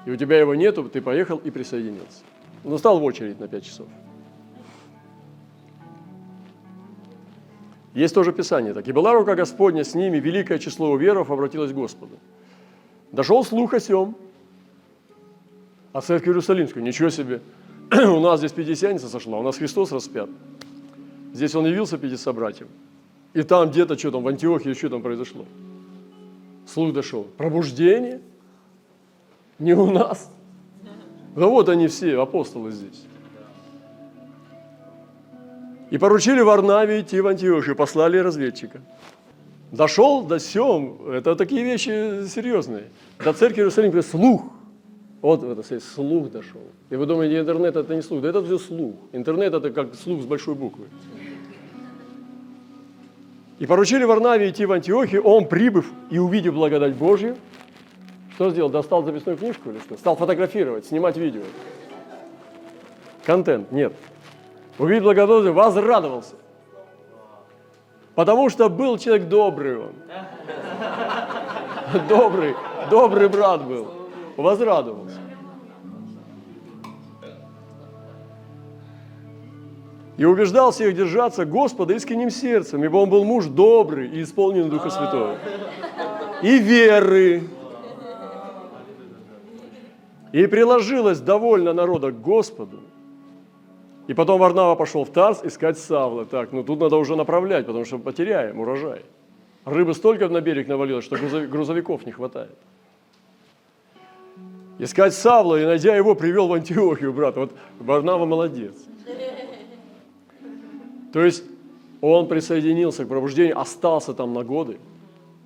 и 0.07 0.11
у 0.11 0.17
тебя 0.17 0.39
его 0.39 0.55
нету, 0.55 0.89
ты 0.89 1.01
поехал 1.01 1.39
и 1.39 1.51
присоединился. 1.51 2.23
Ну, 2.63 2.79
стал 2.79 3.01
в 3.01 3.05
очередь 3.05 3.41
на 3.41 3.49
5 3.49 3.65
часов. 3.65 3.89
Есть 7.95 8.15
тоже 8.15 8.33
Писание 8.33 8.73
так. 8.73 8.89
«И 8.89 8.93
была 8.93 9.13
рука 9.13 9.35
Господня 9.35 9.85
с 9.85 9.95
ними, 9.95 10.19
великое 10.19 10.59
число 10.59 10.91
уверов 10.91 11.31
обратилось 11.31 11.73
к 11.73 11.75
Господу. 11.75 12.19
Дошел 13.13 13.45
слух 13.45 13.75
о 13.75 13.81
сем, 13.81 14.17
о 15.93 16.01
церкви 16.01 16.31
Иерусалимской. 16.31 16.83
Ничего 16.83 17.11
себе! 17.11 17.43
у 17.93 18.21
нас 18.21 18.41
здесь 18.41 18.53
Пятидесятница 18.53 19.09
сошла, 19.09 19.39
у 19.39 19.43
нас 19.43 19.59
Христос 19.59 19.93
распят. 19.93 20.31
Здесь 21.35 21.55
Он 21.55 21.67
явился 21.67 21.99
пяти 21.99 22.17
собратьям. 22.17 22.69
И 23.35 23.43
там 23.43 23.71
где-то, 23.71 23.99
что 23.99 24.11
там, 24.11 24.23
в 24.23 24.29
Антиохии, 24.29 24.73
что 24.73 24.89
там 24.89 25.03
произошло. 25.03 25.45
Слух 26.67 26.93
дошел. 26.93 27.25
Пробуждение? 27.37 28.21
Не 29.59 29.75
у 29.75 29.91
нас. 29.91 30.31
Да 31.37 31.47
вот 31.47 31.69
они 31.69 31.89
все, 31.89 32.21
апостолы 32.21 32.73
здесь. 32.73 33.05
И 35.93 35.99
поручили 35.99 36.41
Варнаве 36.41 37.03
идти 37.03 37.21
в 37.21 37.27
Антиохию, 37.27 37.77
послали 37.77 38.17
разведчика. 38.17 38.81
Дошел 39.73 40.23
до 40.23 40.41
сем, 40.41 40.97
это 41.11 41.37
такие 41.37 41.63
вещи 41.63 42.27
серьезные. 42.29 42.85
До 43.23 43.35
церкви 43.35 43.61
Иерусалима 43.61 44.01
слух– 44.01 44.43
вот 45.21 45.45
это 45.45 45.63
сказать, 45.63 45.85
слух 45.85 46.31
дошел. 46.31 46.63
И 46.89 46.97
вы 46.97 47.05
думаете, 47.05 47.41
интернет 47.41 47.77
это 47.77 47.95
не 47.95 48.01
слух. 48.01 48.23
Да 48.23 48.31
это 48.31 48.43
все 48.43 48.57
слух. 48.57 48.95
Интернет 49.13 49.53
это 49.53 49.69
как 49.71 49.95
слух 49.95 50.23
с 50.23 50.25
большой 50.25 50.55
буквы. 50.55 50.87
И 53.59 53.67
поручили 53.67 54.05
Варнаве 54.05 54.49
идти 54.49 54.65
в 54.65 54.73
Антиохию, 54.73 55.23
он, 55.23 55.47
прибыв 55.47 55.93
и 56.09 56.19
увидев 56.19 56.55
благодать 56.55 56.95
Божью, 56.95 57.37
что 58.37 58.51
сделал? 58.51 58.71
Достал 58.71 59.05
записную 59.05 59.37
книжку 59.37 59.69
или 59.69 59.79
что? 59.81 59.99
Стал 59.99 60.17
фотографировать, 60.17 60.87
снимать 60.87 61.19
видео. 61.19 61.43
Контент, 63.27 63.71
нет. 63.71 63.93
Увидев 64.79 65.05
благодать 65.05 65.53
возрадовался. 65.53 66.35
Потому 68.15 68.51
что 68.51 68.69
был 68.69 68.99
человек 68.99 69.29
добрый 69.29 69.79
он. 69.79 69.93
Добрый, 72.09 72.55
добрый 72.91 73.29
брат 73.29 73.67
был. 73.67 73.87
Возрадовался. 74.37 75.19
И 80.17 80.25
убеждал 80.25 80.71
всех 80.71 80.95
держаться 80.95 81.45
Господа 81.45 81.95
искренним 81.95 82.31
сердцем, 82.31 82.85
ибо 82.85 82.99
он 82.99 83.11
был 83.11 83.25
муж 83.25 83.47
добрый 83.47 84.09
и 84.09 84.23
исполненный 84.23 84.71
Духа 84.71 84.91
Святого. 84.91 85.37
И 86.43 86.59
веры. 86.59 87.43
И 90.33 90.47
приложилось 90.47 91.19
довольно 91.19 91.73
народа 91.73 92.11
к 92.11 92.21
Господу. 92.21 92.81
И 94.13 94.15
потом 94.15 94.39
Варнава 94.41 94.75
пошел 94.75 95.05
в 95.07 95.09
Тарс 95.09 95.41
искать 95.43 95.79
Савла. 95.79 96.27
Так, 96.27 96.53
ну 96.53 96.63
тут 96.63 96.79
надо 96.81 96.97
уже 96.99 97.17
направлять, 97.17 97.65
потому 97.65 97.87
что 97.87 97.97
потеряем 97.99 98.61
урожай. 98.61 99.01
Рыбы 99.65 99.95
столько 99.95 100.29
на 100.29 100.43
берег 100.43 100.69
навалилось, 100.69 101.07
что 101.07 101.17
грузовиков 101.17 102.05
не 102.05 102.13
хватает. 102.13 102.55
Искать 104.79 105.15
Савла 105.15 105.59
и, 105.59 105.65
найдя 105.65 105.97
его, 105.97 106.15
привел 106.15 106.47
в 106.49 106.53
Антиохию, 106.53 107.15
брат. 107.15 107.37
Вот 107.37 107.53
Варнава 107.81 108.27
молодец. 108.27 108.75
То 111.15 111.23
есть 111.23 111.45
он 112.03 112.29
присоединился 112.29 113.07
к 113.07 113.09
пробуждению, 113.09 113.59
остался 113.59 114.13
там 114.13 114.35
на 114.35 114.45
годы, 114.45 114.77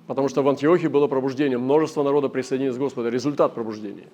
потому 0.07 0.27
что 0.27 0.43
в 0.43 0.49
Антиохии 0.49 0.87
было 0.87 1.07
пробуждение, 1.07 1.57
множество 1.57 2.03
народа 2.03 2.27
присоединилось 2.27 2.75
к 2.75 2.81
Господу, 2.81 3.07
результат 3.07 3.53
пробуждения. 3.53 4.07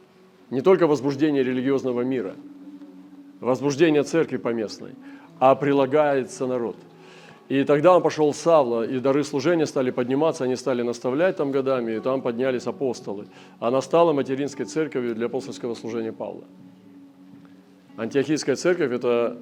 Не 0.52 0.62
только 0.62 0.86
возбуждение 0.86 1.42
религиозного 1.42 2.02
мира, 2.02 2.36
возбуждение 3.44 4.04
церкви 4.04 4.38
поместной, 4.38 4.92
а 5.40 5.56
прилагается 5.56 6.48
народ. 6.48 6.76
И 7.50 7.64
тогда 7.66 7.96
он 7.96 8.02
пошел 8.02 8.34
Савла, 8.34 8.84
и 8.84 9.00
дары 9.00 9.24
служения 9.24 9.66
стали 9.66 9.92
подниматься, 9.92 10.46
они 10.46 10.56
стали 10.56 10.82
наставлять 10.82 11.36
там 11.36 11.52
годами, 11.52 11.98
и 11.98 12.00
там 12.00 12.22
поднялись 12.22 12.68
апостолы. 12.68 13.28
Она 13.60 13.82
стала 13.82 14.14
материнской 14.14 14.66
церковью 14.66 15.14
для 15.14 15.26
апостольского 15.26 15.76
служения 15.76 16.14
Павла. 16.14 16.44
Антиохийская 17.98 18.56
церковь– 18.56 18.92
это 18.94 19.38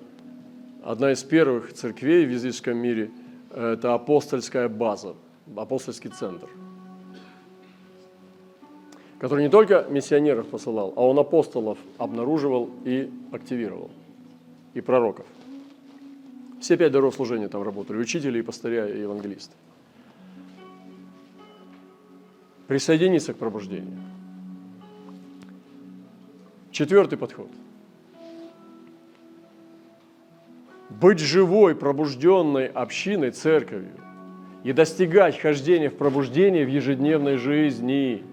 одна 0.84 1.12
из 1.12 1.24
первых 1.24 1.74
церквей 1.74 2.26
в 2.26 2.32
языческом 2.32 2.78
мире– 2.78 3.12
это 3.56 3.94
апостольская 3.94 4.68
база, 4.68 5.16
апостольский 5.56 6.10
центр, 6.10 6.48
который 9.22 9.44
не 9.44 9.52
только 9.52 9.86
миссионеров 9.88 10.48
посылал, 10.48 10.94
а 10.96 11.06
он 11.06 11.20
апостолов 11.20 11.78
обнаруживал 12.00 12.72
и 12.84 13.12
активировал, 13.32 13.92
и 14.74 14.82
пророков. 14.82 15.28
Все 16.60 16.76
пять 16.76 16.92
даров 16.92 17.14
служения 17.14 17.48
там 17.48 17.62
работали, 17.62 18.00
учители, 18.00 18.40
и 18.40 18.42
пастыря, 18.42 18.88
и 18.88 19.02
евангелисты. 19.02 19.54
Присоединиться 22.66 23.36
к 23.36 23.38
пробуждению. 23.38 24.00
Четвертый 26.72 27.20
подход– 27.20 27.50
быть 30.90 31.20
живой, 31.20 31.76
пробужденной 31.76 32.66
общиной, 32.66 33.30
церковью 33.30 33.92
и 34.64 34.74
достигать 34.74 35.38
хождения 35.38 35.92
в 35.92 35.96
пробуждение 35.96 36.66
в 36.66 36.70
ежедневной 36.70 37.38
жизни. 37.38 38.24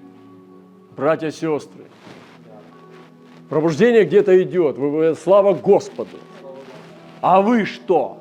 Братья 0.98 1.28
и 1.28 1.30
сестры, 1.30 1.84
пробуждение 3.48 4.02
где-то 4.02 4.42
идет, 4.42 4.76
слава 5.22 5.54
Господу. 5.54 6.18
А 7.20 7.40
вы 7.40 7.66
что? 7.66 8.18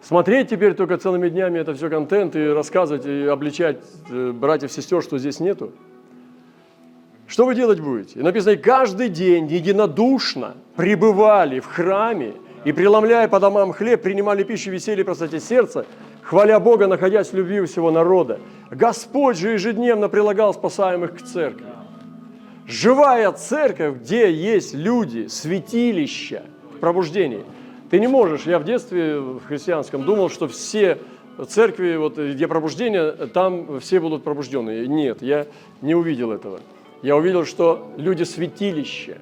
Смотреть 0.00 0.50
теперь 0.50 0.74
только 0.74 0.96
целыми 0.96 1.28
днями 1.28 1.58
это 1.58 1.74
все 1.74 1.90
контент 1.90 2.36
и 2.36 2.46
рассказывать 2.46 3.04
и 3.04 3.26
обличать 3.26 3.78
э, 4.10 4.30
братьев 4.30 4.70
сестер, 4.70 5.02
что 5.02 5.18
здесь 5.18 5.40
нету? 5.40 5.72
Что 7.26 7.46
вы 7.46 7.56
делать 7.56 7.80
будете? 7.80 8.20
И 8.20 8.22
написано, 8.22 8.56
каждый 8.56 9.08
день 9.08 9.48
единодушно 9.48 10.54
пребывали 10.76 11.58
в 11.58 11.66
храме 11.66 12.34
и, 12.64 12.70
преломляя 12.70 13.26
по 13.26 13.40
домам 13.40 13.72
хлеб, 13.72 14.02
принимали 14.02 14.44
пищу 14.44 14.70
веселье 14.70 15.04
простоте 15.04 15.40
сердца, 15.40 15.84
хваля 16.30 16.60
Бога, 16.60 16.86
находясь 16.86 17.32
в 17.32 17.34
любви 17.34 17.60
у 17.60 17.66
всего 17.66 17.90
народа. 17.90 18.38
Господь 18.70 19.36
же 19.36 19.50
ежедневно 19.50 20.08
прилагал 20.08 20.54
спасаемых 20.54 21.16
к 21.16 21.22
церкви. 21.22 21.66
Живая 22.66 23.32
церковь, 23.32 23.96
где 23.96 24.32
есть 24.32 24.72
люди, 24.74 25.26
святилища 25.26 26.44
в. 26.80 27.44
Ты 27.90 27.98
не 27.98 28.06
можешь, 28.06 28.46
я 28.46 28.60
в 28.60 28.64
детстве 28.64 29.18
в 29.18 29.40
христианском 29.46 30.04
думал, 30.04 30.30
что 30.30 30.46
все 30.46 30.98
церкви, 31.48 31.96
вот, 31.96 32.16
где 32.16 32.46
пробуждение, 32.46 33.10
там 33.34 33.80
все 33.80 33.98
будут 33.98 34.22
пробужденные. 34.22 34.86
Нет, 34.86 35.22
я 35.22 35.46
не 35.82 35.96
увидел 35.96 36.30
этого 36.30 36.60
я 37.02 37.16
увидел, 37.16 37.44
что 37.44 37.92
люди 37.96 38.24
святилища, 38.24 39.18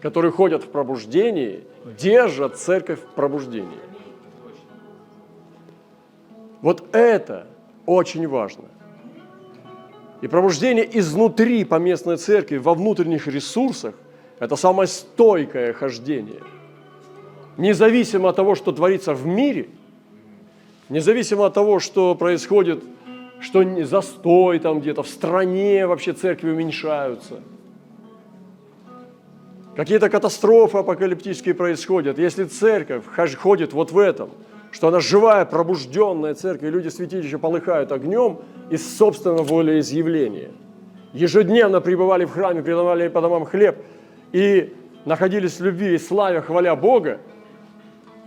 которые 0.00 0.32
ходят 0.32 0.64
в 0.64 0.68
пробуждении, 0.68 1.64
держат 1.98 2.56
церковь 2.56 3.00
в 3.00 3.14
пробуждении. 3.14 3.78
Вот 6.62 6.94
это 6.94 7.46
очень 7.84 8.26
важно. 8.26 8.64
И 10.22 10.28
пробуждение 10.28 10.88
изнутри 10.98 11.64
поместной 11.64 12.16
церкви, 12.16 12.56
во 12.56 12.74
внутренних 12.74 13.26
ресурсах, 13.26 13.94
это 14.38 14.56
самое 14.56 14.86
стойкое 14.86 15.74
хождение. 15.74 16.40
Независимо 17.58 18.30
от 18.30 18.36
того, 18.36 18.54
что 18.54 18.72
творится 18.72 19.12
в 19.12 19.26
мире, 19.26 19.68
независимо 20.88 21.46
от 21.46 21.54
того, 21.54 21.80
что 21.80 22.14
происходит 22.14 22.82
что 23.42 23.84
застой 23.84 24.58
там 24.60 24.80
где-то, 24.80 25.02
в 25.02 25.08
стране 25.08 25.86
вообще 25.86 26.12
церкви 26.12 26.50
уменьшаются. 26.50 27.40
Какие-то 29.74 30.08
катастрофы 30.08 30.78
апокалиптические 30.78 31.54
происходят. 31.54 32.18
Если 32.18 32.44
церковь 32.44 33.04
ходит 33.36 33.72
вот 33.72 33.90
в 33.90 33.98
этом, 33.98 34.30
что 34.72 34.88
она 34.88 34.98
живая, 34.98 35.44
пробужденная 35.44 36.34
церковь, 36.34 36.68
и 36.68 36.72
люди 36.72 36.88
святилища 36.88 37.38
полыхают 37.38 37.92
огнем 37.92 38.40
из 38.70 38.96
собственного 38.96 39.44
волеизъявления. 39.44 40.50
Ежедневно 41.12 41.80
пребывали 41.80 42.24
в 42.24 42.32
храме, 42.32 42.62
предавали 42.62 43.06
по 43.06 43.20
домам 43.20 43.44
хлеб 43.44 43.76
и 44.32 44.74
находились 45.04 45.60
в 45.60 45.64
любви 45.64 45.94
и 45.94 45.98
славе, 45.98 46.40
хваля 46.40 46.74
Бога, 46.74 47.20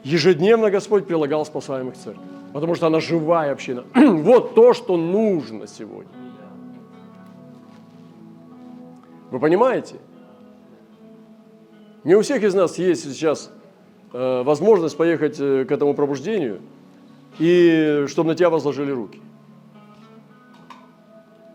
ежедневно 0.03 0.71
Господь 0.71 1.05
прилагал 1.05 1.45
спасаемых 1.45 1.97
церкви 1.97 2.21
потому 2.55 2.73
что 2.73 2.87
она 2.87 3.01
живая 3.01 3.51
община. 3.51 3.83
вот 3.93 4.55
то, 4.55 4.73
что 4.73 4.95
нужно 4.95 5.67
сегодня. 5.67 6.09
Вы 9.29 9.41
понимаете? 9.41 9.97
Не 12.05 12.15
у 12.15 12.21
всех 12.21 12.43
из 12.43 12.53
нас 12.53 12.77
есть 12.77 13.03
сейчас 13.03 13.51
возможность 14.43 14.97
поехать 14.97 15.37
э, 15.39 15.65
к 15.65 15.71
этому 15.71 15.93
пробуждению, 15.93 16.61
и 17.39 18.05
чтобы 18.07 18.29
на 18.29 18.35
тебя 18.35 18.49
возложили 18.49 18.91
руки. 18.91 19.19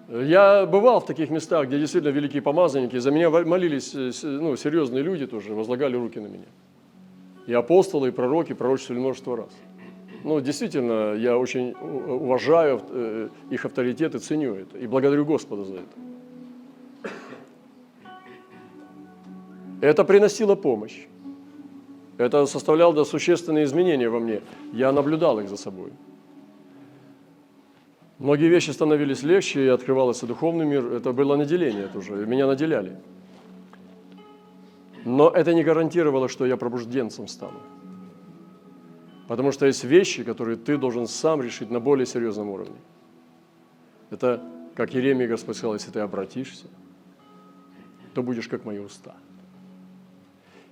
Я 0.08 0.66
бывал 0.66 1.00
в 1.00 1.06
таких 1.06 1.30
местах, 1.30 1.68
где 1.68 1.78
действительно 1.78 2.12
великие 2.12 2.42
помазанники, 2.42 2.98
за 2.98 3.10
меня 3.10 3.30
молились 3.30 3.94
э, 3.94 4.10
ну, 4.22 4.56
серьезные 4.56 5.02
люди 5.02 5.26
тоже, 5.26 5.54
возлагали 5.54 5.96
руки 5.96 6.18
на 6.18 6.26
меня. 6.26 6.48
И 7.46 7.52
апостолы, 7.54 8.08
и 8.08 8.10
пророки 8.10 8.52
пророчествовали 8.52 9.00
множество 9.00 9.36
раз 9.36 9.50
ну, 10.24 10.40
действительно, 10.40 11.14
я 11.14 11.38
очень 11.38 11.72
уважаю 11.72 12.80
э, 12.90 13.28
их 13.50 13.64
авторитет 13.64 14.14
и 14.14 14.18
ценю 14.18 14.54
это. 14.54 14.78
И 14.78 14.86
благодарю 14.86 15.24
Господа 15.24 15.64
за 15.64 15.76
это. 15.76 17.10
Это 19.80 20.04
приносило 20.04 20.56
помощь. 20.56 21.06
Это 22.20 22.44
составляло 22.44 23.04
существенные 23.04 23.64
изменения 23.64 24.10
во 24.10 24.20
мне. 24.20 24.42
Я 24.74 24.92
наблюдал 24.92 25.40
их 25.40 25.48
за 25.48 25.56
собой. 25.56 25.90
Многие 28.18 28.48
вещи 28.48 28.72
становились 28.72 29.22
легче, 29.22 29.64
и 29.64 29.68
открывался 29.68 30.26
духовный 30.26 30.66
мир. 30.66 30.84
Это 30.92 31.14
было 31.14 31.36
наделение 31.36 31.86
тоже, 31.86 32.26
меня 32.26 32.46
наделяли. 32.46 32.98
Но 35.06 35.30
это 35.30 35.54
не 35.54 35.64
гарантировало, 35.64 36.28
что 36.28 36.44
я 36.44 36.58
пробужденцем 36.58 37.26
стану. 37.26 37.60
Потому 39.26 39.50
что 39.50 39.64
есть 39.64 39.84
вещи, 39.84 40.22
которые 40.22 40.58
ты 40.58 40.76
должен 40.76 41.06
сам 41.06 41.40
решить 41.40 41.70
на 41.70 41.80
более 41.80 42.04
серьезном 42.04 42.50
уровне. 42.50 42.76
Это, 44.10 44.42
как 44.74 44.92
Еремия 44.92 45.26
Господь 45.26 45.56
сказал, 45.56 45.72
если 45.72 45.90
ты 45.90 46.00
обратишься, 46.00 46.66
то 48.12 48.22
будешь 48.22 48.48
как 48.48 48.66
мои 48.66 48.78
уста. 48.78 49.14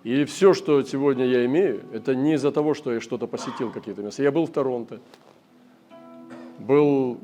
И 0.04 0.24
все, 0.24 0.54
что 0.54 0.82
сегодня 0.82 1.26
я 1.26 1.44
имею, 1.46 1.82
это 1.92 2.14
не 2.14 2.34
из-за 2.34 2.52
того, 2.52 2.74
что 2.74 2.92
я 2.92 3.00
что-то 3.00 3.26
посетил, 3.26 3.70
какие-то 3.70 4.02
места. 4.02 4.22
Я 4.22 4.30
был 4.30 4.46
в 4.46 4.50
Торонто, 4.50 5.00
Был 6.58 7.18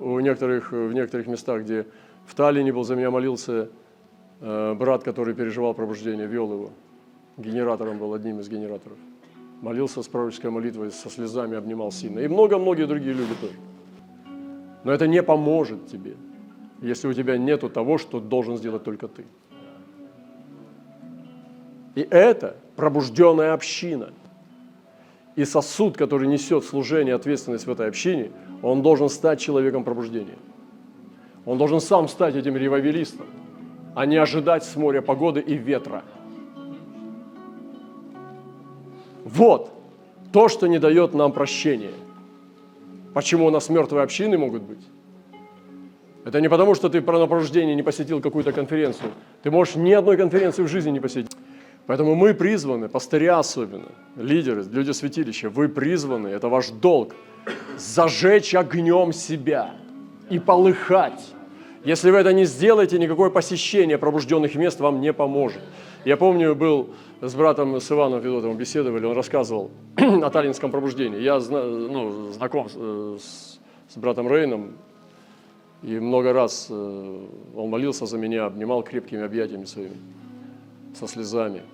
у 0.00 0.20
некоторых, 0.20 0.72
в 0.72 0.92
некоторых 0.92 1.26
местах, 1.26 1.62
где 1.62 1.86
в 2.26 2.34
Таллине 2.34 2.72
был, 2.72 2.84
за 2.84 2.96
меня 2.96 3.10
молился 3.10 3.68
э, 4.40 4.74
брат, 4.74 5.02
который 5.02 5.34
переживал 5.34 5.74
пробуждение, 5.74 6.26
вел 6.26 6.52
его. 6.52 6.70
Генератором 7.36 7.98
был, 7.98 8.14
одним 8.14 8.40
из 8.40 8.48
генераторов. 8.48 8.96
Молился 9.60 10.02
с 10.02 10.08
пророческой 10.08 10.50
молитвой, 10.50 10.90
со 10.92 11.10
слезами 11.10 11.56
обнимал 11.56 11.90
сильно. 11.90 12.20
И 12.20 12.28
много-многие 12.28 12.86
другие 12.86 13.14
люди 13.14 13.34
тоже. 13.40 13.54
Но 14.84 14.92
это 14.92 15.06
не 15.06 15.22
поможет 15.22 15.88
тебе, 15.88 16.14
если 16.80 17.08
у 17.08 17.12
тебя 17.12 17.38
нету 17.38 17.68
того, 17.68 17.98
что 17.98 18.20
должен 18.20 18.56
сделать 18.56 18.84
только 18.84 19.08
ты. 19.08 19.24
И 21.94 22.06
это 22.10 22.56
пробужденная 22.76 23.52
община. 23.52 24.12
И 25.36 25.44
сосуд, 25.44 25.96
который 25.96 26.28
несет 26.28 26.64
служение, 26.64 27.14
ответственность 27.14 27.66
в 27.66 27.70
этой 27.70 27.88
общине, 27.88 28.30
он 28.62 28.82
должен 28.82 29.08
стать 29.08 29.40
человеком 29.40 29.84
пробуждения. 29.84 30.38
Он 31.44 31.58
должен 31.58 31.80
сам 31.80 32.08
стать 32.08 32.36
этим 32.36 32.56
ревавелистом, 32.56 33.26
а 33.94 34.06
не 34.06 34.16
ожидать 34.16 34.64
с 34.64 34.76
моря 34.76 35.02
погоды 35.02 35.40
и 35.40 35.54
ветра. 35.54 36.02
Вот 39.24 39.70
то, 40.32 40.48
что 40.48 40.66
не 40.66 40.78
дает 40.78 41.14
нам 41.14 41.32
прощения. 41.32 41.92
Почему 43.12 43.46
у 43.46 43.50
нас 43.50 43.68
мертвые 43.68 44.02
общины 44.02 44.36
могут 44.38 44.62
быть? 44.62 44.84
Это 46.24 46.40
не 46.40 46.48
потому, 46.48 46.74
что 46.74 46.88
ты 46.88 47.00
про 47.02 47.26
пробуждение 47.26 47.74
не 47.74 47.82
посетил 47.82 48.20
какую-то 48.20 48.52
конференцию. 48.52 49.10
Ты 49.42 49.50
можешь 49.50 49.76
ни 49.76 49.92
одной 49.92 50.16
конференции 50.16 50.62
в 50.62 50.68
жизни 50.68 50.90
не 50.90 51.00
посетить. 51.00 51.30
Поэтому 51.86 52.14
мы 52.14 52.32
призваны, 52.32 52.88
пастыря 52.88 53.38
особенно, 53.38 53.88
лидеры, 54.16 54.64
люди 54.64 54.92
святилища, 54.92 55.50
вы 55.50 55.68
призваны, 55.68 56.28
это 56.28 56.48
ваш 56.48 56.70
долг, 56.70 57.14
зажечь 57.76 58.54
огнем 58.54 59.12
себя 59.12 59.72
и 60.30 60.38
полыхать. 60.38 61.34
Если 61.84 62.10
вы 62.10 62.16
это 62.16 62.32
не 62.32 62.46
сделаете, 62.46 62.98
никакое 62.98 63.28
посещение 63.28 63.98
пробужденных 63.98 64.54
мест 64.54 64.80
вам 64.80 65.02
не 65.02 65.12
поможет. 65.12 65.60
Я 66.06 66.16
помню, 66.16 66.54
был 66.54 66.90
с 67.20 67.34
братом, 67.34 67.78
с 67.78 67.92
Иваном 67.92 68.22
Федотовым 68.22 68.56
беседовали, 68.56 69.04
он 69.04 69.14
рассказывал 69.14 69.70
о 69.96 70.30
таллинском 70.30 70.70
пробуждении. 70.70 71.20
Я 71.20 71.38
ну, 71.38 72.30
знаком 72.30 72.70
с, 72.70 73.60
с 73.88 73.96
братом 73.96 74.32
Рейном, 74.32 74.72
и 75.82 75.98
много 76.00 76.32
раз 76.32 76.68
э, 76.70 77.26
он 77.54 77.68
молился 77.68 78.06
за 78.06 78.16
меня, 78.16 78.46
обнимал 78.46 78.82
крепкими 78.82 79.22
объятиями 79.22 79.66
своими, 79.66 79.96
со 80.98 81.06
слезами– 81.06 81.60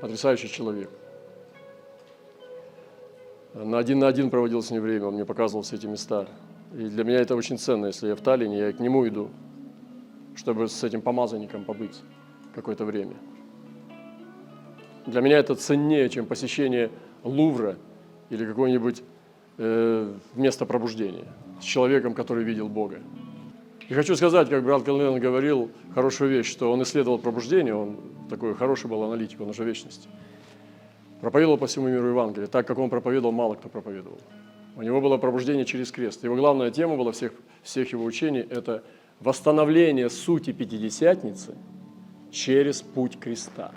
Потрясающий 0.00 0.48
человек. 0.48 0.90
На 3.54 3.78
один 3.78 3.98
на 4.00 4.08
один 4.08 4.28
проводил 4.28 4.62
с 4.62 4.70
ним 4.70 4.82
время, 4.82 5.06
он 5.06 5.14
мне 5.14 5.24
показывал 5.24 5.62
все 5.62 5.76
эти 5.76 5.86
места. 5.86 6.28
И 6.74 6.88
для 6.88 7.04
меня 7.04 7.20
это 7.20 7.34
очень 7.34 7.58
ценно, 7.58 7.86
если 7.86 8.08
я 8.08 8.14
в 8.14 8.20
Таллине, 8.20 8.58
я 8.58 8.72
к 8.72 8.80
нему 8.80 9.08
иду, 9.08 9.30
чтобы 10.34 10.68
с 10.68 10.84
этим 10.84 11.00
помазанником 11.00 11.64
побыть 11.64 12.02
какое-то 12.54 12.84
время. 12.84 13.14
Для 15.06 15.22
меня 15.22 15.38
это 15.38 15.54
ценнее, 15.54 16.08
чем 16.10 16.26
посещение 16.26 16.90
Лувра 17.22 17.76
или 18.28 18.44
какое-нибудь 18.44 19.02
э, 19.56 20.12
место 20.34 20.66
пробуждения 20.66 21.26
с 21.60 21.64
человеком, 21.64 22.12
который 22.12 22.44
видел 22.44 22.68
Бога. 22.68 22.98
И 23.88 23.94
хочу 23.94 24.16
сказать, 24.16 24.48
как 24.48 24.64
брат 24.64 24.82
Калмен 24.82 25.20
говорил, 25.20 25.70
хорошую 25.94 26.30
вещь, 26.30 26.50
что 26.50 26.72
он 26.72 26.82
исследовал 26.82 27.18
пробуждение, 27.18 27.74
он 27.74 27.96
такой 28.28 28.54
хороший 28.54 28.90
был 28.90 29.02
аналитик, 29.04 29.40
он 29.40 29.50
уже 29.50 29.64
вечности. 29.64 30.08
Проповедовал 31.20 31.56
по 31.56 31.66
всему 31.66 31.88
миру 31.88 32.08
Евангелие. 32.08 32.48
Так, 32.48 32.66
как 32.66 32.78
он 32.78 32.90
проповедовал, 32.90 33.32
мало 33.32 33.54
кто 33.54 33.68
проповедовал. 33.68 34.18
У 34.74 34.82
него 34.82 35.00
было 35.00 35.16
пробуждение 35.18 35.64
через 35.64 35.92
крест. 35.92 36.24
Его 36.24 36.34
главная 36.34 36.70
тема 36.70 36.96
была 36.96 37.12
всех, 37.12 37.32
всех 37.62 37.92
его 37.92 38.04
учений– 38.04 38.40
это 38.50 38.82
восстановление 39.20 40.10
сути 40.10 40.52
Пятидесятницы 40.52 41.54
через 42.30 42.82
путь 42.82 43.18
креста. 43.18 43.72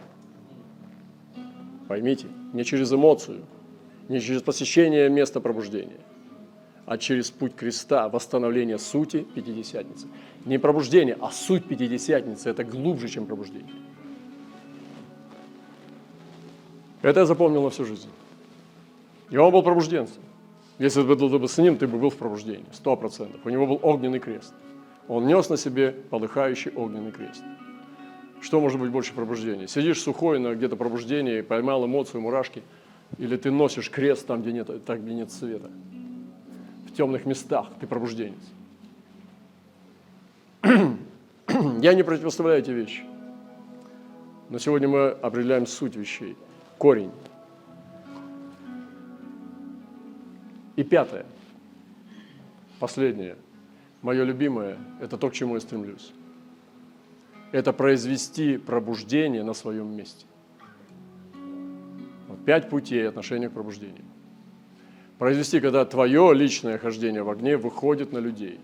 Поймите, 1.87 2.27
не 2.53 2.65
через 2.65 2.91
эмоцию, 2.91 3.45
не 4.09 4.19
через 4.19 4.41
посещение 4.41 5.07
места 5.09 5.39
пробуждения, 5.39 5.99
а 6.89 6.97
через 6.97 7.29
путь 7.29 7.53
креста, 7.55 8.09
восстановление 8.09 8.79
сути 8.79 9.21
Пятидесятницы. 9.35 10.07
Не 10.45 10.57
пробуждение, 10.57 11.15
а 11.21 11.29
суть 11.29 11.65
Пятидесятницы– 11.65 12.49
это 12.49 12.63
глубже, 12.63 13.07
чем 13.07 13.27
пробуждение. 13.27 13.75
Это 17.03 17.19
я 17.19 17.25
запомнил 17.27 17.61
на 17.61 17.69
всю 17.69 17.85
жизнь. 17.85 18.09
И 19.29 19.37
он 19.37 19.51
был 19.51 19.61
пробужденцем. 19.61 20.23
Если 20.79 21.03
бы 21.03 21.15
был 21.15 21.37
бы 21.37 21.47
с 21.47 21.59
ним, 21.59 21.77
ты 21.77 21.85
бы 21.85 21.99
был 21.99 22.09
в 22.09 22.15
пробуждении, 22.15 22.65
сто 22.71 22.95
процентов. 22.95 23.39
У 23.45 23.49
него 23.49 23.67
был 23.67 23.79
огненный 23.83 24.19
крест. 24.19 24.51
Он 25.07 25.27
нес 25.27 25.47
на 25.47 25.57
себе 25.57 25.91
полыхающий 25.91 26.71
огненный 26.71 27.11
крест. 27.11 27.43
Что 28.41 28.59
может 28.59 28.79
быть 28.79 28.89
больше 28.89 29.13
пробуждения? 29.13 29.67
Сидишь 29.67 30.01
сухой 30.01 30.39
на 30.39 30.55
где-то 30.55 30.75
пробуждении, 30.75 31.41
поймал 31.41 31.85
эмоцию, 31.85 32.21
мурашки, 32.21 32.63
или 33.19 33.37
ты 33.37 33.51
носишь 33.51 33.91
крест 33.91 34.25
там, 34.25 34.41
где 34.41 34.53
нет, 34.53 34.85
так, 34.85 35.03
где 35.03 35.13
нет 35.13 35.31
света 35.31 35.69
темных 36.99 37.25
местах, 37.25 37.67
ты 37.79 37.87
пробужденец. 37.87 38.35
Я 41.81 41.93
не 41.93 42.03
противоставляю 42.03 42.59
эти 42.59 42.71
вещи. 42.71 43.03
Но 44.49 44.59
сегодня 44.59 44.89
мы 44.89 45.07
определяем 45.11 45.65
суть 45.65 45.95
вещей, 45.95 46.35
корень. 46.77 47.11
И 50.75 50.83
пятое, 50.83 51.25
последнее, 52.81 53.37
мое 54.01 54.25
любимое, 54.25 54.77
это 54.99 55.17
то, 55.17 55.29
к 55.29 55.33
чему 55.33 55.55
я 55.55 55.61
стремлюсь. 55.61 56.11
Это 57.53 57.71
произвести 57.71 58.57
пробуждение 58.57 59.43
на 59.43 59.53
своем 59.53 59.95
месте. 59.95 60.25
Вот 62.27 62.43
пять 62.43 62.69
путей 62.69 63.07
отношения 63.07 63.47
к 63.47 63.53
пробуждению 63.53 64.08
произвести, 65.19 65.59
когда 65.59 65.85
твое 65.85 66.33
личное 66.33 66.77
хождение 66.79 67.21
в 67.21 67.29
огне 67.29 67.57
выходит 67.57 68.13
на 68.13 68.19
людей. 68.19 68.59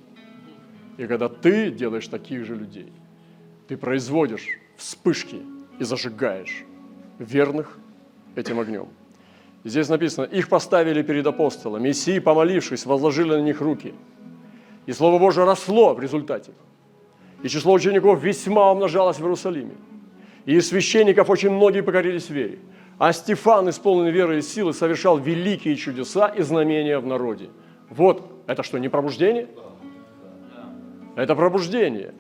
И 0.98 1.06
когда 1.06 1.28
ты 1.28 1.70
делаешь 1.70 2.08
таких 2.08 2.46
же 2.46 2.56
людей, 2.56 2.92
ты 3.68 3.76
производишь 3.78 4.48
вспышки 4.78 5.42
и 5.80 5.84
зажигаешь 5.84 6.64
верных 7.20 7.78
этим 8.36 8.60
огнем. 8.60 8.88
Здесь 9.66 9.90
написано, 9.90 10.26
их 10.26 10.48
поставили 10.48 11.02
перед 11.02 11.28
апостолами, 11.28 11.90
и 11.90 12.20
помолившись, 12.20 12.86
возложили 12.86 13.32
на 13.32 13.42
них 13.42 13.60
руки. 13.60 13.94
И 14.86 14.94
Слово 14.94 15.20
Божие 15.20 15.46
росло 15.46 15.94
в 15.94 16.00
результате. 16.00 16.52
И 17.44 17.50
число 17.50 17.74
учеников 17.74 18.24
весьма 18.24 18.72
умножалось 18.72 19.18
в 19.18 19.22
Иерусалиме. 19.22 19.76
И 20.46 20.56
из 20.56 20.70
священников 20.70 21.30
очень 21.30 21.50
многие 21.50 21.82
покорились 21.82 22.30
вере. 22.30 22.60
А 22.98 23.12
Стефан, 23.12 23.70
исполненный 23.70 24.12
веры 24.12 24.38
и 24.38 24.42
силы, 24.42 24.74
совершал 24.74 25.18
великие 25.18 25.76
чудеса 25.76 26.28
и 26.28 26.42
знамения 26.44 26.98
в 27.00 27.06
народе. 27.06 27.50
Вот, 27.90 28.44
это 28.48 28.64
что, 28.64 28.78
не 28.78 28.88
пробуждение? 28.88 29.48
Это 31.16 31.36
пробуждение. 31.36 32.14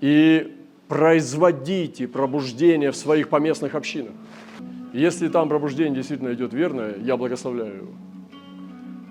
И 0.00 0.56
производите 0.88 2.08
пробуждение 2.08 2.90
в 2.90 2.96
своих 2.96 3.28
поместных 3.28 3.74
общинах. 3.74 4.12
Если 4.94 5.28
там 5.28 5.50
пробуждение 5.50 5.96
действительно 5.96 6.32
идет 6.32 6.54
верное, 6.54 6.96
я 6.98 7.18
благословляю 7.18 7.76
его. 7.76 7.92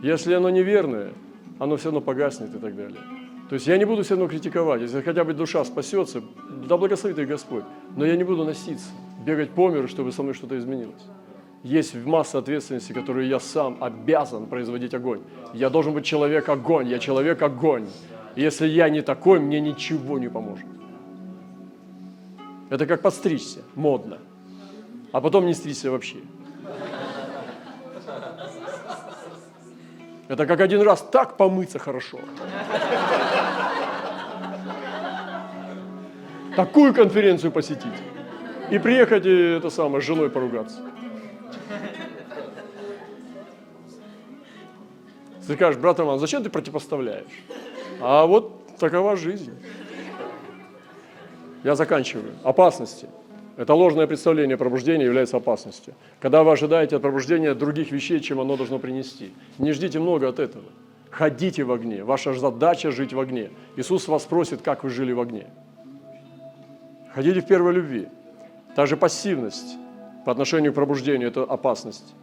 Если 0.02 0.34
оно 0.34 0.50
неверное, 0.50 1.12
оно 1.60 1.78
все 1.78 1.86
равно 1.86 2.02
погаснет 2.02 2.54
и 2.56 2.58
так 2.58 2.76
далее. 2.76 3.00
То 3.50 3.54
есть 3.54 3.68
я 3.68 3.78
не 3.78 3.86
буду 3.86 4.04
все 4.04 4.16
равно 4.16 4.28
критиковать. 4.28 4.82
Если 4.82 5.02
хотя 5.02 5.24
бы 5.24 5.34
душа 5.34 5.64
спасется, 5.66 6.24
да 6.68 6.78
благословит 6.78 7.20
их 7.20 7.28
Господь. 7.28 7.64
Но 7.96 8.06
я 8.06 8.16
не 8.16 8.24
буду 8.24 8.44
носиться 8.44 8.90
бегать 9.28 9.52
по 9.52 9.70
миру, 9.70 9.88
чтобы 9.90 10.12
со 10.14 10.24
мной 10.24 10.34
что-то 10.34 10.58
изменилось. 10.58 11.04
Есть 11.62 11.96
масса 11.96 12.38
ответственности, 12.38 12.94
которую 12.94 13.28
я 13.28 13.40
сам 13.40 13.78
обязан 13.84 14.46
производить 14.46 14.94
огонь. 14.94 15.22
Я 15.54 15.70
должен 15.70 15.94
быть 15.94 16.06
человек-огонь, 16.06 16.88
я 16.88 16.98
человек-огонь. 16.98 17.88
Если 18.38 18.68
я 18.68 18.90
не 18.90 19.02
такой, 19.02 19.40
мне 19.40 19.60
ничего 19.60 20.18
не 20.18 20.30
поможет. 20.30 20.66
Это 22.70 22.86
как 22.86 23.02
подстричься, 23.02 23.60
модно. 23.76 24.20
А 25.12 25.20
потом 25.20 25.46
не 25.46 25.54
стричься 25.54 25.92
вообще. 25.92 26.18
Это 30.30 30.46
как 30.46 30.62
один 30.62 30.82
раз 30.82 31.02
так 31.02 31.36
помыться 31.36 31.80
хорошо. 31.80 32.20
Такую 36.56 36.94
конференцию 36.94 37.52
посетить 37.52 37.94
и 38.72 38.80
приехать 38.80 39.26
и 39.26 39.58
это 39.58 39.70
самое, 39.70 40.02
с 40.02 40.06
женой 40.06 40.30
поругаться. 40.30 40.82
Ты 45.46 45.54
скажешь, 45.54 45.80
брат 45.80 45.98
Роман, 46.00 46.20
зачем 46.20 46.44
ты 46.44 46.50
противопоставляешь? 46.50 47.26
А 48.02 48.26
вот 48.26 48.76
такова 48.78 49.16
жизнь. 49.16 49.54
Я 51.64 51.76
заканчиваю. 51.76 52.34
Опасности. 52.44 53.08
Это 53.56 53.74
ложное 53.74 54.06
представление 54.08 54.58
пробуждения 54.58 55.06
является 55.06 55.38
опасностью. 55.38 55.96
Когда 56.20 56.44
вы 56.44 56.52
ожидаете 56.52 56.98
от 56.98 57.02
пробуждения 57.02 57.54
других 57.56 57.92
вещей, 57.92 58.20
чем 58.20 58.40
оно 58.40 58.56
должно 58.58 58.78
принести. 58.78 59.32
Не 59.58 59.72
ждите 59.72 60.00
много 60.00 60.28
от 60.28 60.40
этого. 60.40 60.66
Ходите 61.10 61.64
в 61.64 61.72
огне. 61.72 62.04
Ваша 62.04 62.34
задача 62.34 62.92
жить 62.92 63.14
в 63.14 63.20
огне. 63.20 63.50
Иисус 63.78 64.08
вас 64.08 64.26
просит, 64.26 64.62
как 64.62 64.84
вы 64.84 64.90
жили 64.90 65.14
в 65.14 65.20
огне. 65.20 65.48
Ходите 67.16 67.42
в 67.42 67.48
первой 67.48 67.74
любви. 67.74 68.10
Также 68.78 68.96
пассивность 68.96 69.76
по 70.24 70.32
отношению 70.32 70.72
к 70.72 70.76
пробуждению– 70.76 71.30
это 71.30 71.42
опасность. 71.42 72.14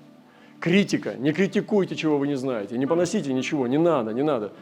Критика. 0.60 1.14
Не 1.14 1.32
критикуйте, 1.32 1.96
чего 1.96 2.16
вы 2.16 2.28
не 2.28 2.36
знаете. 2.36 2.78
Не 2.78 2.86
поносите 2.86 3.32
ничего. 3.32 3.66
Не 3.66 3.76
надо, 3.76 4.12
не 4.12 4.22
надо. 4.22 4.52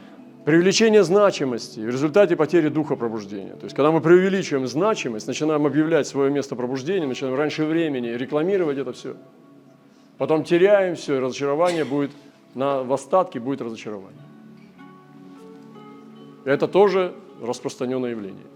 Привлечение 0.47 1.05
значимости 1.05 1.81
в 1.81 1.91
результате 1.91 2.35
потери 2.35 2.71
духа 2.71 2.97
пробуждения. 2.97 3.57
То 3.57 3.65
есть, 3.65 3.77
когда 3.77 3.93
мы 3.93 4.01
преувеличиваем 4.01 4.67
значимость, 4.67 5.27
начинаем 5.27 5.67
объявлять 5.67 6.07
свое 6.07 6.31
место 6.31 6.57
пробуждения, 6.57 7.07
начинаем 7.07 7.37
раньше 7.37 7.67
времени 7.67 8.09
рекламировать 8.09 8.79
это 8.79 8.95
все. 8.95 9.15
Потом 10.17 10.45
теряем 10.45 10.95
все, 10.95 11.17
и 11.17 11.19
разочарование 11.19 11.85
будет, 11.85 12.13
на, 12.55 12.83
в 12.83 12.93
остатке 12.95 13.39
будет 13.39 13.61
разочарование. 13.61 14.23
Это 16.47 16.67
тоже 16.69 17.13
распространенное 17.43 18.13
явление. 18.13 18.47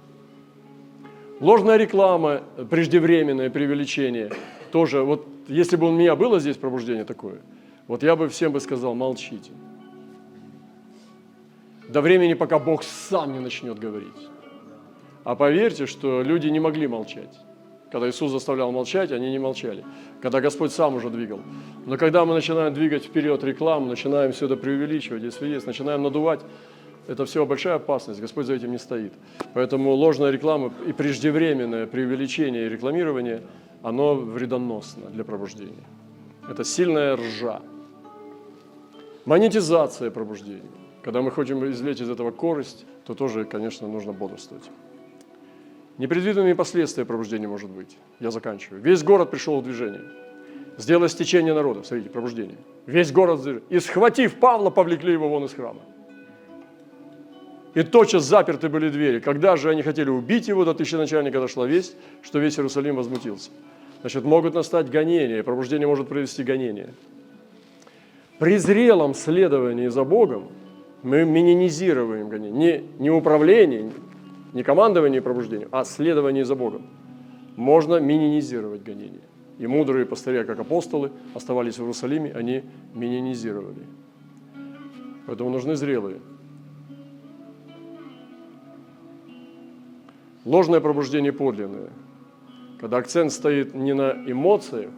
Ложная 1.41 1.76
реклама, 1.76 2.43
преждевременное 2.70 3.51
преувеличение, 3.51 4.30
тоже, 4.72 5.03
вот 5.03 5.26
если 5.49 5.76
бы 5.76 5.89
у 5.89 5.93
меня 5.93 6.16
было 6.16 6.41
здесь 6.41 6.57
пробуждение 6.57 7.05
такое, 7.05 7.41
вот 7.89 8.03
я 8.03 8.16
бы 8.16 8.28
всем 8.28 8.53
бы 8.53 8.61
сказал, 8.61 8.95
молчите. 8.95 9.53
До 11.89 12.01
времени, 12.01 12.34
пока 12.34 12.59
Бог 12.59 12.82
сам 12.82 13.34
не 13.34 13.39
начнет 13.39 13.78
говорить. 13.78 14.09
А 15.24 15.37
поверьте, 15.37 15.87
что 15.87 16.22
люди 16.22 16.49
не 16.49 16.59
могли 16.59 16.87
молчать. 16.87 17.39
Когда 17.93 18.09
Иисус 18.09 18.32
заставлял 18.32 18.72
молчать, 18.72 19.12
они 19.12 19.30
не 19.30 19.39
молчали. 19.39 19.84
Когда 20.20 20.41
Господь 20.41 20.72
сам 20.72 20.95
уже 20.95 21.11
двигал. 21.11 21.41
Но 21.84 21.97
когда 21.97 22.24
мы 22.24 22.34
начинаем 22.34 22.74
двигать 22.74 23.05
вперед 23.05 23.45
рекламу, 23.45 23.87
начинаем 23.87 24.32
все 24.32 24.47
это 24.47 24.57
преувеличивать, 24.57 25.22
если 25.22 25.47
есть, 25.47 25.66
начинаем 25.66 26.03
надувать, 26.03 26.41
это 27.09 27.24
все 27.24 27.44
большая 27.46 27.74
опасность, 27.74 28.20
Господь 28.20 28.46
за 28.46 28.54
этим 28.54 28.72
не 28.72 28.78
стоит. 28.78 29.12
Поэтому 29.54 29.92
ложная 29.92 30.30
реклама 30.30 30.72
и 30.86 30.92
преждевременное 30.92 31.86
преувеличение 31.86 32.66
и 32.66 32.68
рекламирование, 32.68 33.42
оно 33.82 34.14
вредоносно 34.14 35.11
для 35.11 35.24
пробуждения. 35.24 35.84
Это 36.48 36.64
сильная 36.64 37.16
ржа. 37.16 37.62
Монетизация 39.24 40.11
пробуждения. 40.11 40.70
Когда 41.02 41.22
мы 41.22 41.30
хотим 41.30 41.64
извлечь 41.70 42.00
из 42.00 42.11
этого 42.11 42.30
корость, 42.30 42.84
то 43.04 43.14
тоже, 43.14 43.44
конечно, 43.44 43.86
нужно 43.88 44.12
бодрствовать. 44.12 44.64
Непредвиденные 45.98 46.54
последствия 46.54 47.04
пробуждения 47.04 47.48
может 47.48 47.70
быть. 47.70 47.96
Я 48.20 48.30
заканчиваю. 48.30 48.82
Весь 48.82 49.02
город 49.02 49.30
пришел 49.30 49.61
в 49.61 49.64
движение. 49.64 50.02
Сделай 50.78 51.09
стечение 51.09 51.54
народа. 51.54 51.82
Смотрите, 51.84 52.11
пробуждение. 52.11 52.59
Весь 52.86 53.12
город. 53.12 53.40
И 53.70 53.78
схватив 53.78 54.34
Павла, 54.34 54.70
повлекли 54.70 55.12
его 55.12 55.28
вон 55.28 55.44
из 55.44 55.54
храма. 55.54 55.80
И 57.77 57.83
тотчас 57.83 58.24
заперты 58.24 58.70
были 58.70 58.89
двери. 58.89 59.20
Когда 59.20 59.55
же 59.57 59.68
они 59.68 59.83
хотели 59.83 60.09
убить 60.09 60.49
его, 60.49 60.64
до 60.64 60.72
тысяченачальника 60.72 61.41
дошла 61.41 61.66
весть, 61.66 61.95
что 62.22 62.39
весь 62.39 62.59
Иерусалим 62.59 62.97
возмутился. 62.97 63.51
Значит, 64.01 64.24
могут 64.24 64.55
настать 64.55 64.89
гонения, 64.89 65.43
пробуждение 65.43 65.87
может 65.87 66.09
провести 66.09 66.43
гонения. 66.43 66.89
При 68.39 68.57
зрелом 68.57 69.12
следовании 69.12 69.89
за 69.89 70.05
Богом 70.05 70.49
мы 71.03 71.27
минимизируем 71.27 72.31
гонение. 72.31 72.83
Не, 72.99 73.03
не 73.03 73.11
управление, 73.11 73.91
не 74.55 74.62
командование 74.62 75.20
пробуждением, 75.20 75.68
а 75.70 75.85
следование 75.85 76.47
за 76.47 76.55
Богом. 76.55 76.87
Можно 77.57 78.01
минимизировать 78.01 78.85
гонение. 78.85 79.20
И 79.59 79.66
мудрые 79.66 80.07
пастыря, 80.07 80.45
как 80.45 80.61
апостолы, 80.61 81.11
оставались 81.35 81.77
в 81.77 81.81
Иерусалиме, 81.81 82.33
они 82.33 82.62
минимизировали. 82.95 83.85
Поэтому 85.27 85.51
нужны 85.51 85.77
зрелые. 85.77 86.20
Ложное 90.47 90.78
пробуждение 90.78 91.32
подлинное. 91.32 91.90
Когда 92.78 92.99
акцент 92.99 93.32
стоит 93.32 93.74
не 93.74 93.94
на 93.94 94.12
эмоциях, 94.26 94.90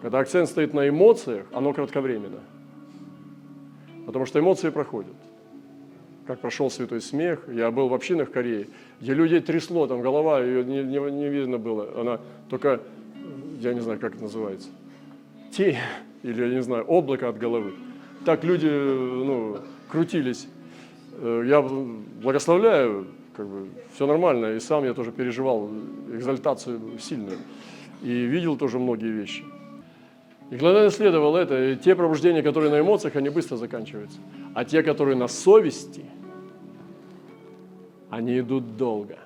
когда 0.00 0.18
акцент 0.20 0.48
стоит 0.48 0.72
на 0.72 0.88
эмоциях, 0.88 1.46
оно 1.52 1.74
кратковременно. 1.74 2.40
Потому 4.06 4.24
что 4.24 4.40
эмоции 4.40 4.70
проходят. 4.70 5.12
Как 6.26 6.40
прошел 6.40 6.70
святой 6.70 7.02
смех. 7.02 7.46
Я 7.48 7.70
был 7.70 7.88
в 7.88 7.94
общинах 7.94 8.30
в 8.30 8.32
Корее, 8.32 8.68
где 8.98 9.12
людей 9.12 9.40
трясло, 9.40 9.86
там 9.86 10.00
голова, 10.00 10.40
ее 10.40 10.64
не, 10.64 10.82
не, 10.82 10.98
не 11.10 11.28
видно 11.28 11.58
было. 11.58 12.00
Она 12.00 12.20
только, 12.48 12.80
я 13.60 13.74
не 13.74 13.80
знаю, 13.80 14.00
как 14.00 14.14
это 14.14 14.22
называется, 14.22 14.68
тень 15.50 15.76
или, 16.22 16.46
я 16.46 16.54
не 16.54 16.62
знаю, 16.62 16.84
облако 16.84 17.28
от 17.28 17.36
головы. 17.36 17.74
Так 18.24 18.42
люди 18.42 18.68
ну, 18.68 19.58
крутились. 19.90 20.48
Э, 21.18 21.42
я 21.44 21.60
благословляю 21.60 23.06
как 23.34 23.46
бы 23.46 23.68
все 23.94 24.06
нормально. 24.06 24.54
И 24.54 24.60
сам 24.60 24.84
я 24.84 24.94
тоже 24.94 25.12
переживал 25.12 25.68
экзальтацию 26.12 26.98
сильную. 26.98 27.38
И 28.02 28.08
видел 28.08 28.56
тоже 28.56 28.78
многие 28.78 29.10
вещи. 29.10 29.44
И 30.50 30.56
когда 30.56 30.82
я 30.82 30.88
исследовал 30.88 31.36
это, 31.36 31.76
те 31.76 31.94
пробуждения, 31.94 32.42
которые 32.42 32.70
на 32.70 32.80
эмоциях, 32.80 33.16
они 33.16 33.30
быстро 33.30 33.56
заканчиваются. 33.56 34.18
А 34.54 34.64
те, 34.64 34.82
которые 34.82 35.16
на 35.16 35.28
совести, 35.28 36.04
они 38.10 38.38
идут 38.38 38.76
долго. 38.76 39.18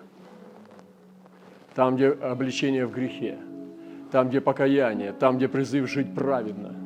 Там, 1.74 1.96
где 1.96 2.08
обличение 2.08 2.86
в 2.86 2.92
грехе, 2.92 3.38
там, 4.12 4.28
где 4.28 4.40
покаяние, 4.40 5.12
там, 5.12 5.36
где 5.36 5.48
призыв 5.48 5.90
жить 5.90 6.14
праведно, 6.14 6.76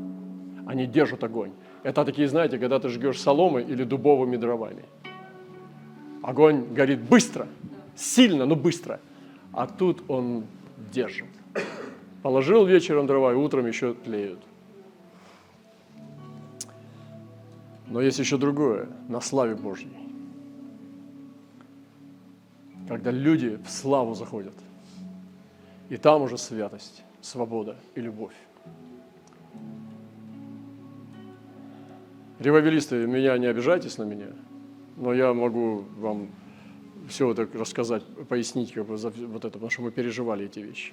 они 0.67 0.87
держат 0.87 1.23
огонь. 1.23 1.53
Это 1.83 2.05
такие, 2.05 2.27
знаете, 2.27 2.59
когда 2.59 2.79
ты 2.79 2.89
жгешь 2.89 3.21
соломой 3.21 3.65
или 3.65 3.85
дубовыми 3.85 4.37
дровами– 4.37 4.85
Огонь 6.23 6.67
горит 6.75 7.01
быстро, 7.01 7.49
сильно, 7.97 8.45
но 8.45 8.55
быстро. 8.55 9.01
А 9.53 9.67
тут 9.67 10.03
он 10.09 10.45
держит. 10.93 11.29
Положил 12.23 12.67
вечером 12.67 13.07
дрова, 13.07 13.33
и 13.33 13.37
утром 13.37 13.67
еще 13.67 13.95
тлеют. 13.95 14.41
Но 17.87 18.01
есть 18.01 18.19
еще 18.19 18.37
другое, 18.37 18.89
на 19.09 19.21
славе 19.21 19.55
Божьей. 19.55 19.97
Когда 22.87 23.11
люди 23.11 23.59
в 23.65 23.71
славу 23.71 24.15
заходят. 24.15 24.55
И 25.89 25.97
там 25.97 26.23
уже 26.23 26.39
святость, 26.39 27.03
свобода 27.21 27.77
и 27.95 28.01
любовь. 28.01 28.35
Ревовелисты, 32.39 33.07
меня 33.07 33.37
не 33.39 33.47
обижайтесь 33.47 33.99
на 33.99 34.05
меня– 34.05 34.29
но 34.97 35.13
я 35.13 35.33
могу 35.33 35.85
вам 35.99 36.29
все 37.09 37.31
это 37.31 37.49
рассказать, 37.55 38.05
пояснить 38.29 38.73
как 38.73 38.87
бы 38.87 38.97
за 38.97 39.11
вот 39.11 39.45
это, 39.45 39.53
потому 39.53 39.71
что 39.71 39.83
мы 39.83 39.91
переживали 39.91 40.47
эти 40.47 40.61
вещи. 40.61 40.93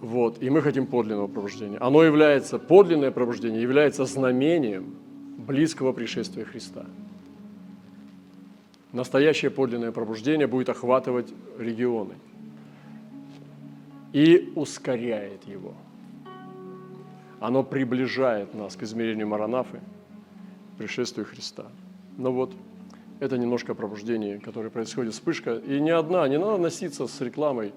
Вот, 0.00 0.42
и 0.42 0.50
мы 0.50 0.62
хотим 0.62 0.86
подлинного 0.86 1.28
пробуждения. 1.28 1.78
Оно 1.78 2.02
является, 2.02 2.58
подлинное 2.58 3.12
пробуждение 3.12 3.62
является 3.62 4.04
знамением 4.04 4.96
близкого 5.38 5.92
пришествия 5.92 6.44
Христа. 6.44 6.86
Настоящее 8.92 9.50
подлинное 9.50 9.92
пробуждение 9.92 10.46
будет 10.46 10.68
охватывать 10.68 11.32
регионы 11.58 12.14
и 14.12 14.52
ускоряет 14.54 15.44
его. 15.46 15.74
Оно 17.40 17.62
приближает 17.64 18.54
нас 18.54 18.76
к 18.76 18.82
измерению 18.82 19.28
Маранафы, 19.28 19.80
пришествию 20.78 21.26
Христа. 21.26 21.66
Но 22.18 22.32
вот 22.32 22.52
это 23.20 23.38
немножко 23.38 23.74
пробуждение, 23.74 24.38
которое 24.38 24.70
происходит, 24.70 25.12
вспышка. 25.12 25.54
И 25.56 25.80
не 25.80 25.90
одна, 25.90 26.26
не 26.28 26.38
надо 26.38 26.58
носиться 26.58 27.06
с 27.06 27.20
рекламой 27.20 27.72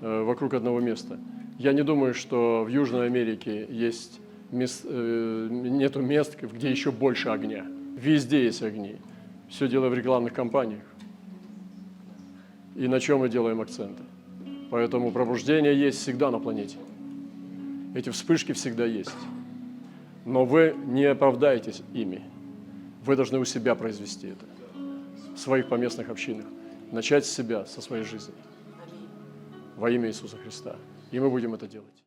э, 0.00 0.22
вокруг 0.22 0.54
одного 0.54 0.80
места. 0.80 1.18
Я 1.58 1.72
не 1.72 1.82
думаю, 1.82 2.14
что 2.14 2.64
в 2.64 2.68
Южной 2.68 3.06
Америке 3.06 3.66
есть 3.70 4.20
мест, 4.50 4.82
э, 4.84 5.48
нету 5.50 6.02
мест, 6.02 6.36
где 6.40 6.70
еще 6.70 6.90
больше 6.90 7.28
огня. 7.28 7.64
Везде 7.96 8.44
есть 8.44 8.62
огни. 8.62 8.96
Все 9.48 9.68
дело 9.68 9.88
в 9.88 9.94
рекламных 9.94 10.32
кампаниях. 10.32 10.82
И 12.74 12.86
на 12.88 13.00
чем 13.00 13.20
мы 13.20 13.28
делаем 13.28 13.60
акценты. 13.60 14.02
Поэтому 14.70 15.10
пробуждение 15.10 15.78
есть 15.78 16.00
всегда 16.00 16.30
на 16.30 16.38
планете. 16.38 16.76
Эти 17.94 18.10
вспышки 18.10 18.52
всегда 18.52 18.84
есть. 18.84 19.16
Но 20.24 20.44
вы 20.44 20.74
не 20.86 21.04
оправдаетесь 21.04 21.82
ими. 21.94 22.22
Вы 23.08 23.16
должны 23.16 23.38
у 23.38 23.46
себя 23.46 23.74
произвести 23.74 24.26
это, 24.26 24.44
в 25.34 25.38
своих 25.38 25.70
поместных 25.70 26.10
общинах. 26.10 26.44
Начать 26.92 27.24
с 27.24 27.30
себя, 27.30 27.64
со 27.64 27.80
своей 27.80 28.04
жизни. 28.04 28.34
Во 29.76 29.90
имя 29.90 30.08
Иисуса 30.08 30.36
Христа. 30.36 30.76
И 31.10 31.18
мы 31.18 31.30
будем 31.30 31.54
это 31.54 31.66
делать. 31.66 31.88